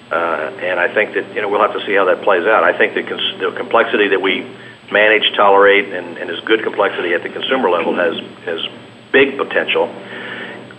Uh, 0.10 0.52
and 0.62 0.80
I 0.80 0.94
think 0.94 1.14
that 1.16 1.36
you 1.36 1.42
know 1.42 1.50
we'll 1.50 1.62
have 1.62 1.74
to 1.74 1.86
see 1.86 1.94
how 1.94 2.06
that 2.06 2.24
plays 2.24 2.48
out. 2.48 2.64
I 2.64 2.78
think 2.78 2.94
the, 2.94 3.04
cons- 3.04 3.40
the 3.40 3.52
complexity 3.52 4.08
that 4.10 4.22
we 4.22 4.48
manage, 4.92 5.36
tolerate, 5.36 5.94
and, 5.94 6.18
and 6.18 6.30
is 6.30 6.40
good 6.42 6.64
complexity 6.64 7.14
at 7.14 7.24
the 7.24 7.30
consumer 7.30 7.70
level 7.70 7.94
has 7.96 8.18
has 8.46 8.66
big 9.12 9.38
potential. 9.38 9.88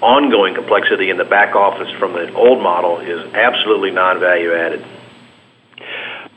Ongoing 0.01 0.55
complexity 0.55 1.11
in 1.11 1.17
the 1.17 1.25
back 1.25 1.57
office 1.57 1.91
from 1.99 2.13
the 2.13 2.33
old 2.35 2.63
model 2.63 3.01
is 3.01 3.35
absolutely 3.35 3.91
non-value 3.91 4.55
added. 4.55 4.85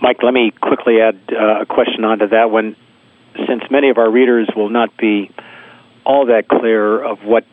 Mike, 0.01 0.23
let 0.23 0.33
me 0.33 0.51
quickly 0.51 0.99
add 0.99 1.19
uh, 1.31 1.61
a 1.61 1.65
question 1.65 2.03
onto 2.03 2.27
that 2.29 2.49
one 2.49 2.75
since 3.47 3.63
many 3.69 3.89
of 3.89 3.97
our 3.97 4.09
readers 4.09 4.49
will 4.55 4.69
not 4.69 4.97
be 4.97 5.29
all 6.03 6.25
that 6.27 6.47
clear 6.47 7.01
of 7.01 7.23
what 7.23 7.45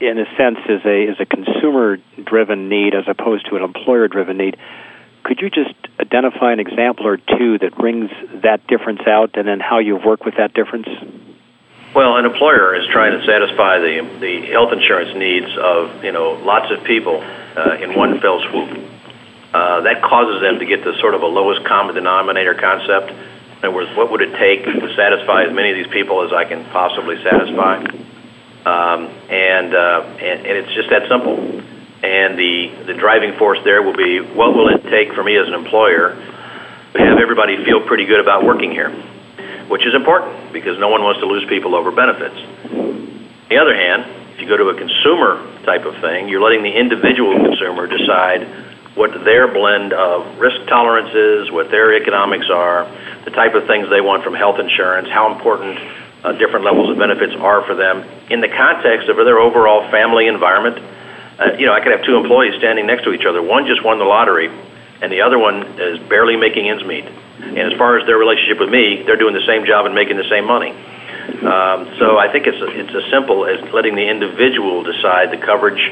in 0.00 0.18
a 0.18 0.24
sense 0.36 0.58
is 0.68 0.84
a 0.84 1.10
is 1.10 1.16
a 1.20 1.26
consumer 1.26 1.98
driven 2.24 2.68
need 2.68 2.94
as 2.94 3.04
opposed 3.06 3.46
to 3.48 3.56
an 3.56 3.62
employer 3.62 4.08
driven 4.08 4.36
need 4.36 4.56
could 5.22 5.40
you 5.40 5.48
just 5.48 5.74
identify 6.00 6.52
an 6.52 6.58
example 6.58 7.06
or 7.06 7.16
two 7.16 7.58
that 7.58 7.74
brings 7.76 8.10
that 8.42 8.66
difference 8.66 9.02
out 9.06 9.30
and 9.34 9.46
then 9.46 9.60
how 9.60 9.78
you 9.78 9.96
work 9.96 10.24
with 10.24 10.34
that 10.36 10.52
difference 10.54 10.88
well 11.94 12.16
an 12.16 12.24
employer 12.24 12.74
is 12.74 12.86
trying 12.88 13.18
to 13.18 13.24
satisfy 13.26 13.78
the 13.78 14.18
the 14.20 14.46
health 14.52 14.72
insurance 14.72 15.16
needs 15.16 15.48
of 15.58 16.04
you 16.04 16.12
know 16.12 16.32
lots 16.42 16.70
of 16.70 16.84
people 16.84 17.20
uh, 17.56 17.76
in 17.80 17.94
one 17.94 18.20
fell 18.20 18.40
swoop 18.50 18.70
uh, 19.52 19.80
that 19.82 20.02
causes 20.02 20.40
them 20.40 20.58
to 20.58 20.66
get 20.66 20.84
the 20.84 20.96
sort 21.00 21.14
of 21.14 21.22
a 21.22 21.26
lowest 21.26 21.64
common 21.64 21.94
denominator 21.94 22.54
concept 22.54 23.12
in 23.62 23.68
other 23.68 23.76
words, 23.76 23.96
what 23.96 24.10
would 24.10 24.20
it 24.20 24.34
take 24.42 24.64
to 24.64 24.94
satisfy 24.96 25.44
as 25.44 25.54
many 25.54 25.70
of 25.70 25.76
these 25.76 25.86
people 25.86 26.26
as 26.26 26.32
I 26.32 26.44
can 26.44 26.64
possibly 26.74 27.22
satisfy? 27.22 27.78
Um, 28.66 29.06
and, 29.30 29.72
uh, 29.72 30.18
and 30.18 30.42
and 30.42 30.58
it's 30.58 30.74
just 30.74 30.90
that 30.90 31.06
simple. 31.08 31.38
And 32.02 32.34
the 32.34 32.74
the 32.90 32.94
driving 32.94 33.38
force 33.38 33.60
there 33.62 33.80
will 33.80 33.94
be 33.94 34.18
what 34.18 34.56
will 34.56 34.66
it 34.74 34.82
take 34.90 35.14
for 35.14 35.22
me 35.22 35.38
as 35.38 35.46
an 35.46 35.54
employer 35.54 36.10
to 36.10 36.98
have 36.98 37.18
everybody 37.22 37.64
feel 37.64 37.86
pretty 37.86 38.04
good 38.04 38.18
about 38.18 38.42
working 38.42 38.72
here, 38.72 38.90
which 39.68 39.86
is 39.86 39.94
important 39.94 40.52
because 40.52 40.78
no 40.78 40.88
one 40.88 41.02
wants 41.02 41.20
to 41.20 41.26
lose 41.26 41.44
people 41.48 41.74
over 41.74 41.90
benefits. 41.90 42.36
On 42.72 43.48
the 43.48 43.58
other 43.58 43.74
hand, 43.74 44.06
if 44.34 44.40
you 44.40 44.48
go 44.48 44.56
to 44.56 44.68
a 44.70 44.74
consumer 44.74 45.36
type 45.64 45.84
of 45.84 46.00
thing, 46.00 46.28
you're 46.28 46.40
letting 46.40 46.62
the 46.62 46.72
individual 46.72 47.36
consumer 47.36 47.86
decide 47.86 48.48
what 48.94 49.12
their 49.24 49.48
blend 49.48 49.92
of 49.92 50.38
risk 50.38 50.68
tolerances, 50.68 51.50
what 51.50 51.70
their 51.70 51.94
economics 51.96 52.48
are, 52.50 52.84
the 53.24 53.30
type 53.30 53.54
of 53.54 53.66
things 53.66 53.88
they 53.88 54.00
want 54.00 54.22
from 54.24 54.34
health 54.34 54.58
insurance, 54.58 55.08
how 55.08 55.32
important 55.32 55.78
uh, 56.24 56.32
different 56.32 56.64
levels 56.64 56.90
of 56.90 56.98
benefits 56.98 57.34
are 57.36 57.64
for 57.66 57.74
them 57.74 58.04
in 58.30 58.40
the 58.40 58.48
context 58.48 59.08
of 59.08 59.16
their 59.16 59.38
overall 59.38 59.90
family 59.90 60.26
environment. 60.26 60.78
Uh, 61.38 61.52
you 61.58 61.66
know, 61.66 61.72
I 61.72 61.80
could 61.80 61.92
have 61.92 62.04
two 62.04 62.16
employees 62.16 62.54
standing 62.58 62.86
next 62.86 63.04
to 63.04 63.12
each 63.12 63.24
other. 63.24 63.42
One 63.42 63.66
just 63.66 63.82
won 63.84 63.98
the 63.98 64.04
lottery, 64.04 64.48
and 65.00 65.10
the 65.10 65.22
other 65.22 65.38
one 65.38 65.80
is 65.80 65.98
barely 66.08 66.36
making 66.36 66.68
ends 66.68 66.84
meet. 66.84 67.04
And 67.42 67.58
as 67.58 67.76
far 67.78 67.98
as 67.98 68.06
their 68.06 68.16
relationship 68.16 68.60
with 68.60 68.70
me, 68.70 69.02
they're 69.04 69.18
doing 69.18 69.34
the 69.34 69.46
same 69.46 69.66
job 69.66 69.86
and 69.86 69.94
making 69.94 70.16
the 70.16 70.28
same 70.30 70.46
money. 70.46 70.70
Um, 71.42 71.90
so 71.98 72.18
I 72.18 72.30
think 72.30 72.46
it's 72.46 72.60
a, 72.60 72.68
it's 72.70 72.94
as 72.94 73.10
simple 73.10 73.46
as 73.46 73.60
letting 73.72 73.94
the 73.94 74.08
individual 74.08 74.82
decide 74.82 75.30
the 75.30 75.38
coverage 75.38 75.82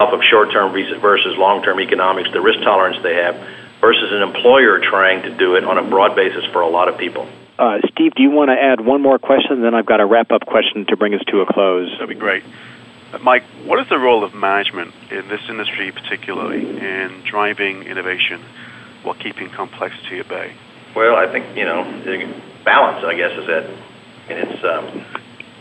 off 0.00 0.12
of 0.12 0.20
short-term 0.22 0.72
versus 0.72 1.36
long-term 1.36 1.80
economics, 1.80 2.30
the 2.32 2.40
risk 2.40 2.60
tolerance 2.60 2.96
they 3.02 3.16
have, 3.16 3.36
versus 3.80 4.12
an 4.12 4.22
employer 4.22 4.80
trying 4.80 5.22
to 5.22 5.36
do 5.36 5.56
it 5.56 5.64
on 5.64 5.76
a 5.76 5.82
broad 5.82 6.14
basis 6.16 6.44
for 6.52 6.62
a 6.62 6.68
lot 6.68 6.88
of 6.88 6.96
people. 6.98 7.28
Uh, 7.58 7.78
Steve, 7.92 8.14
do 8.14 8.22
you 8.22 8.30
want 8.30 8.48
to 8.48 8.56
add 8.56 8.80
one 8.80 9.02
more 9.02 9.18
question? 9.18 9.60
Then 9.60 9.74
I've 9.74 9.86
got 9.86 10.00
a 10.00 10.06
wrap 10.06 10.30
up 10.30 10.46
question 10.46 10.86
to 10.86 10.96
bring 10.96 11.14
us 11.14 11.20
to 11.28 11.40
a 11.40 11.46
close. 11.52 11.90
That'd 11.92 12.08
be 12.08 12.14
great. 12.14 12.42
Uh, 13.12 13.18
Mike, 13.18 13.44
what 13.64 13.78
is 13.80 13.88
the 13.88 13.98
role 13.98 14.24
of 14.24 14.34
management 14.34 14.94
in 15.10 15.28
this 15.28 15.42
industry, 15.48 15.92
particularly 15.92 16.64
in 16.78 17.22
driving 17.24 17.82
innovation 17.82 18.40
while 19.02 19.14
keeping 19.14 19.48
complexity 19.50 20.20
at 20.20 20.28
bay? 20.28 20.54
Well, 20.94 21.16
I 21.16 21.30
think 21.30 21.56
you 21.56 21.64
know 21.64 21.84
balance. 22.64 23.04
I 23.04 23.14
guess 23.14 23.32
is 23.32 23.48
it, 23.48 23.64
and 24.28 24.36
it's 24.38 24.64
um, 24.64 24.84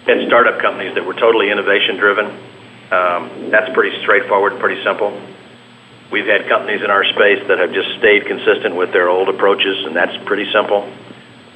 had 0.06 0.26
startup 0.28 0.62
companies 0.62 0.96
that 0.96 1.06
were 1.06 1.14
totally 1.14 1.52
innovation 1.52 1.98
driven. 1.98 2.26
Um, 2.90 3.52
that's 3.52 3.70
pretty 3.74 4.02
straightforward, 4.02 4.60
pretty 4.60 4.82
simple. 4.84 5.14
We've 6.12 6.26
had 6.26 6.50
companies 6.50 6.82
in 6.82 6.90
our 6.90 7.06
space 7.06 7.46
that 7.48 7.60
have 7.60 7.72
just 7.72 8.00
stayed 8.02 8.26
consistent 8.26 8.76
with 8.76 8.92
their 8.92 9.10
old 9.10 9.30
approaches, 9.30 9.86
and 9.86 9.96
that's 9.96 10.18
pretty 10.26 10.50
simple. 10.52 10.90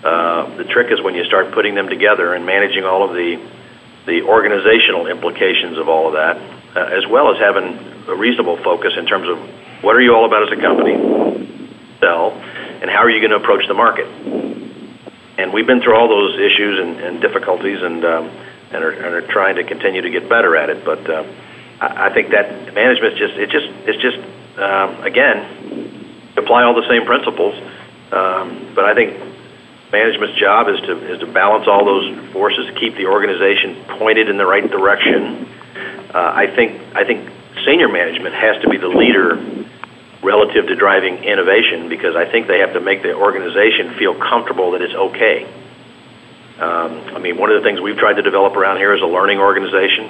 Uh, 0.03 0.57
the 0.57 0.65
trick 0.65 0.91
is 0.91 1.01
when 1.01 1.15
you 1.15 1.25
start 1.25 1.53
putting 1.53 1.73
them 1.73 1.89
together 1.89 2.35
and 2.35 2.45
managing 2.45 2.83
all 2.83 3.07
of 3.07 3.15
the 3.15 3.41
the 4.05 4.21
organizational 4.21 5.07
implications 5.07 5.77
of 5.77 5.87
all 5.87 6.07
of 6.07 6.13
that, 6.13 6.35
uh, 6.75 6.91
as 6.91 7.07
well 7.07 7.31
as 7.33 7.39
having 7.39 7.71
a 8.07 8.15
reasonable 8.15 8.57
focus 8.57 8.91
in 8.97 9.05
terms 9.05 9.29
of 9.29 9.39
what 9.81 9.95
are 9.95 10.01
you 10.01 10.13
all 10.13 10.25
about 10.25 10.43
as 10.43 10.51
a 10.51 10.61
company, 10.61 11.42
sell, 12.03 12.31
and 12.81 12.91
how 12.91 12.99
are 12.99 13.09
you 13.09 13.19
going 13.19 13.31
to 13.31 13.37
approach 13.37 13.67
the 13.67 13.73
market. 13.73 14.07
And 15.37 15.53
we've 15.53 15.65
been 15.65 15.81
through 15.81 15.95
all 15.95 16.07
those 16.07 16.35
issues 16.35 16.79
and, 16.79 16.99
and 16.99 17.21
difficulties, 17.21 17.81
and 17.81 18.03
um, 18.03 18.29
and, 18.71 18.83
are, 18.83 18.91
and 18.91 19.15
are 19.15 19.27
trying 19.27 19.55
to 19.55 19.63
continue 19.63 20.01
to 20.01 20.09
get 20.09 20.27
better 20.27 20.55
at 20.57 20.69
it. 20.69 20.83
But 20.83 21.09
uh, 21.09 21.23
I, 21.79 22.09
I 22.09 22.13
think 22.13 22.31
that 22.31 22.73
management 22.73 23.17
just 23.17 23.35
it 23.35 23.49
just 23.49 23.67
it's 23.87 24.01
just 24.01 24.17
um, 24.59 25.03
again, 25.03 26.29
apply 26.37 26.63
all 26.63 26.75
the 26.75 26.87
same 26.87 27.05
principles. 27.05 27.55
Um, 28.11 28.73
but 28.75 28.85
I 28.85 28.93
think 28.93 29.17
management's 29.91 30.37
job 30.39 30.69
is 30.69 30.79
to 30.81 31.13
is 31.13 31.19
to 31.21 31.27
balance 31.27 31.67
all 31.67 31.85
those 31.85 32.31
forces, 32.31 32.69
keep 32.77 32.95
the 32.95 33.07
organization 33.07 33.83
pointed 33.97 34.29
in 34.29 34.37
the 34.37 34.45
right 34.45 34.69
direction. 34.69 35.47
Uh, 36.13 36.31
I 36.35 36.47
think 36.47 36.95
I 36.95 37.05
think 37.05 37.29
senior 37.65 37.89
management 37.89 38.35
has 38.35 38.61
to 38.61 38.69
be 38.69 38.77
the 38.77 38.89
leader 38.89 39.62
relative 40.23 40.67
to 40.67 40.75
driving 40.75 41.23
innovation 41.23 41.89
because 41.89 42.15
I 42.15 42.25
think 42.25 42.47
they 42.47 42.59
have 42.59 42.73
to 42.73 42.79
make 42.79 43.03
the 43.03 43.13
organization 43.13 43.95
feel 43.99 44.15
comfortable 44.15 44.71
that 44.71 44.81
it's 44.81 44.95
okay. 44.95 45.45
Um, 46.59 47.15
I 47.15 47.19
mean, 47.19 47.37
one 47.37 47.51
of 47.51 47.61
the 47.61 47.67
things 47.67 47.81
we've 47.81 47.97
tried 47.97 48.13
to 48.13 48.21
develop 48.21 48.55
around 48.55 48.77
here 48.77 48.93
is 48.93 49.01
a 49.01 49.05
learning 49.05 49.39
organization 49.39 50.09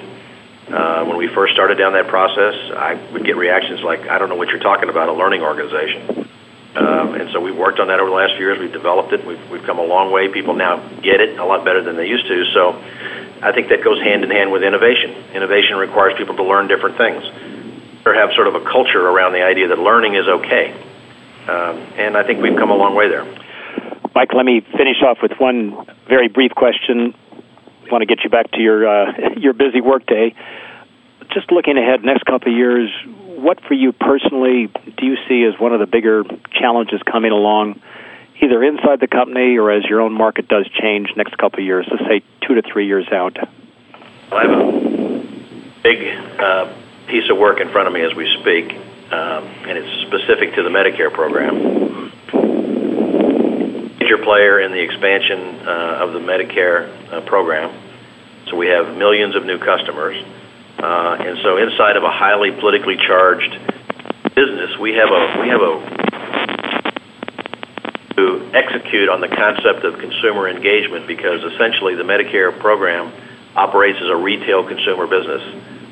uh, 0.68 1.04
when 1.04 1.18
we 1.18 1.28
first 1.28 1.52
started 1.52 1.76
down 1.76 1.92
that 1.92 2.08
process, 2.08 2.54
I 2.72 2.94
would 3.12 3.24
get 3.24 3.36
reactions 3.36 3.82
like, 3.82 4.08
I 4.08 4.18
don't 4.18 4.28
know 4.28 4.36
what 4.36 4.48
you're 4.48 4.64
talking 4.64 4.88
about, 4.88 5.08
a 5.08 5.12
learning 5.12 5.42
organization. 5.42 6.28
Um, 6.74 7.14
and 7.14 7.30
so 7.32 7.40
we've 7.40 7.56
worked 7.56 7.80
on 7.80 7.88
that 7.88 8.00
over 8.00 8.08
the 8.08 8.16
last 8.16 8.34
few 8.36 8.46
years. 8.46 8.58
We've 8.58 8.72
developed 8.72 9.12
it. 9.12 9.26
We've, 9.26 9.50
we've 9.50 9.62
come 9.62 9.78
a 9.78 9.84
long 9.84 10.10
way. 10.10 10.28
People 10.28 10.54
now 10.54 10.76
get 11.02 11.20
it 11.20 11.38
a 11.38 11.44
lot 11.44 11.64
better 11.64 11.82
than 11.82 11.96
they 11.96 12.08
used 12.08 12.26
to. 12.26 12.44
So 12.52 12.80
I 13.42 13.52
think 13.52 13.68
that 13.68 13.84
goes 13.84 14.00
hand 14.00 14.24
in 14.24 14.30
hand 14.30 14.50
with 14.50 14.62
innovation. 14.62 15.12
Innovation 15.34 15.76
requires 15.76 16.14
people 16.16 16.34
to 16.36 16.42
learn 16.42 16.66
different 16.66 16.96
things 16.96 17.22
or 18.06 18.14
have 18.14 18.32
sort 18.34 18.46
of 18.46 18.54
a 18.54 18.60
culture 18.60 19.00
around 19.00 19.32
the 19.32 19.42
idea 19.42 19.68
that 19.68 19.78
learning 19.78 20.14
is 20.14 20.26
okay. 20.28 20.72
Um, 21.48 21.76
and 21.96 22.16
I 22.16 22.24
think 22.24 22.40
we've 22.40 22.56
come 22.56 22.70
a 22.70 22.76
long 22.76 22.94
way 22.94 23.08
there. 23.08 23.24
Mike, 24.14 24.32
let 24.32 24.44
me 24.46 24.60
finish 24.60 25.02
off 25.02 25.18
with 25.22 25.32
one 25.38 25.86
very 26.08 26.28
brief 26.28 26.52
question 26.52 27.14
I 27.86 27.92
want 27.92 28.02
to 28.02 28.06
get 28.06 28.24
you 28.24 28.30
back 28.30 28.50
to 28.52 28.60
your 28.60 28.86
uh, 28.86 29.12
your 29.36 29.52
busy 29.52 29.80
workday. 29.80 30.34
Just 31.32 31.50
looking 31.50 31.76
ahead, 31.76 32.04
next 32.04 32.24
couple 32.24 32.52
of 32.52 32.56
years, 32.56 32.90
what 33.26 33.60
for 33.66 33.74
you 33.74 33.92
personally 33.92 34.70
do 34.96 35.06
you 35.06 35.16
see 35.28 35.44
as 35.44 35.58
one 35.58 35.72
of 35.72 35.80
the 35.80 35.86
bigger 35.86 36.22
challenges 36.52 37.00
coming 37.10 37.32
along 37.32 37.80
either 38.42 38.62
inside 38.62 39.00
the 39.00 39.06
company 39.06 39.56
or 39.56 39.70
as 39.70 39.84
your 39.84 40.00
own 40.00 40.12
market 40.12 40.48
does 40.48 40.68
change 40.80 41.08
next 41.16 41.36
couple 41.38 41.60
of 41.60 41.64
years, 41.64 41.86
let's 41.90 42.04
say 42.04 42.22
two 42.46 42.54
to 42.54 42.62
three 42.62 42.86
years 42.86 43.06
out? 43.12 43.36
I 44.32 44.42
have 44.42 44.50
a 44.50 45.82
big 45.82 46.40
uh, 46.40 46.72
piece 47.06 47.30
of 47.30 47.38
work 47.38 47.60
in 47.60 47.70
front 47.70 47.88
of 47.88 47.94
me 47.94 48.00
as 48.02 48.14
we 48.14 48.26
speak, 48.40 48.72
um, 49.12 49.44
and 49.68 49.78
it's 49.78 50.08
specific 50.08 50.54
to 50.54 50.62
the 50.62 50.70
Medicare 50.70 51.12
program. 51.12 52.10
Major 53.98 54.18
player 54.18 54.60
in 54.60 54.72
the 54.72 54.80
expansion 54.80 55.66
uh, 55.66 56.04
of 56.04 56.12
the 56.12 56.20
Medicare 56.20 56.88
uh, 57.12 57.20
program. 57.22 57.72
So 58.48 58.56
we 58.56 58.68
have 58.68 58.96
millions 58.96 59.36
of 59.36 59.44
new 59.44 59.58
customers. 59.58 60.16
Uh, 60.78 61.16
and 61.20 61.38
so 61.42 61.56
inside 61.56 61.96
of 61.96 62.04
a 62.04 62.10
highly 62.10 62.50
politically 62.50 62.96
charged 62.96 63.52
business, 64.34 64.76
we 64.78 64.92
have 64.94 65.08
a 65.08 65.40
we 65.40 65.48
have 65.48 65.62
a 65.62 66.04
to 68.16 68.50
execute 68.54 69.08
on 69.08 69.20
the 69.20 69.28
concept 69.28 69.84
of 69.84 69.98
consumer 69.98 70.48
engagement 70.48 71.06
because 71.06 71.42
essentially 71.42 71.94
the 71.94 72.04
Medicare 72.04 72.56
program 72.58 73.12
operates 73.56 73.98
as 74.00 74.08
a 74.08 74.16
retail 74.16 74.66
consumer 74.66 75.06
business 75.06 75.42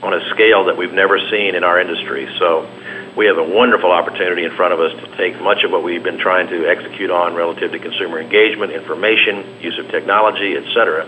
on 0.02 0.12
a 0.12 0.20
scale 0.34 0.64
that 0.64 0.76
we've 0.76 0.92
never 0.92 1.18
seen 1.30 1.54
in 1.54 1.62
our 1.62 1.80
industry. 1.80 2.28
So 2.38 2.68
we 3.16 3.26
have 3.26 3.38
a 3.38 3.44
wonderful 3.44 3.92
opportunity 3.92 4.44
in 4.44 4.56
front 4.56 4.74
of 4.74 4.80
us 4.80 4.92
to 4.98 5.16
take 5.16 5.40
much 5.40 5.62
of 5.64 5.70
what 5.70 5.84
we've 5.84 6.02
been 6.02 6.18
trying 6.18 6.48
to 6.48 6.66
execute 6.66 7.10
on 7.10 7.34
relative 7.34 7.70
to 7.72 7.78
consumer 7.78 8.20
engagement, 8.20 8.72
information, 8.72 9.60
use 9.60 9.78
of 9.78 9.88
technology, 9.90 10.56
et 10.56 10.64
cetera, 10.74 11.06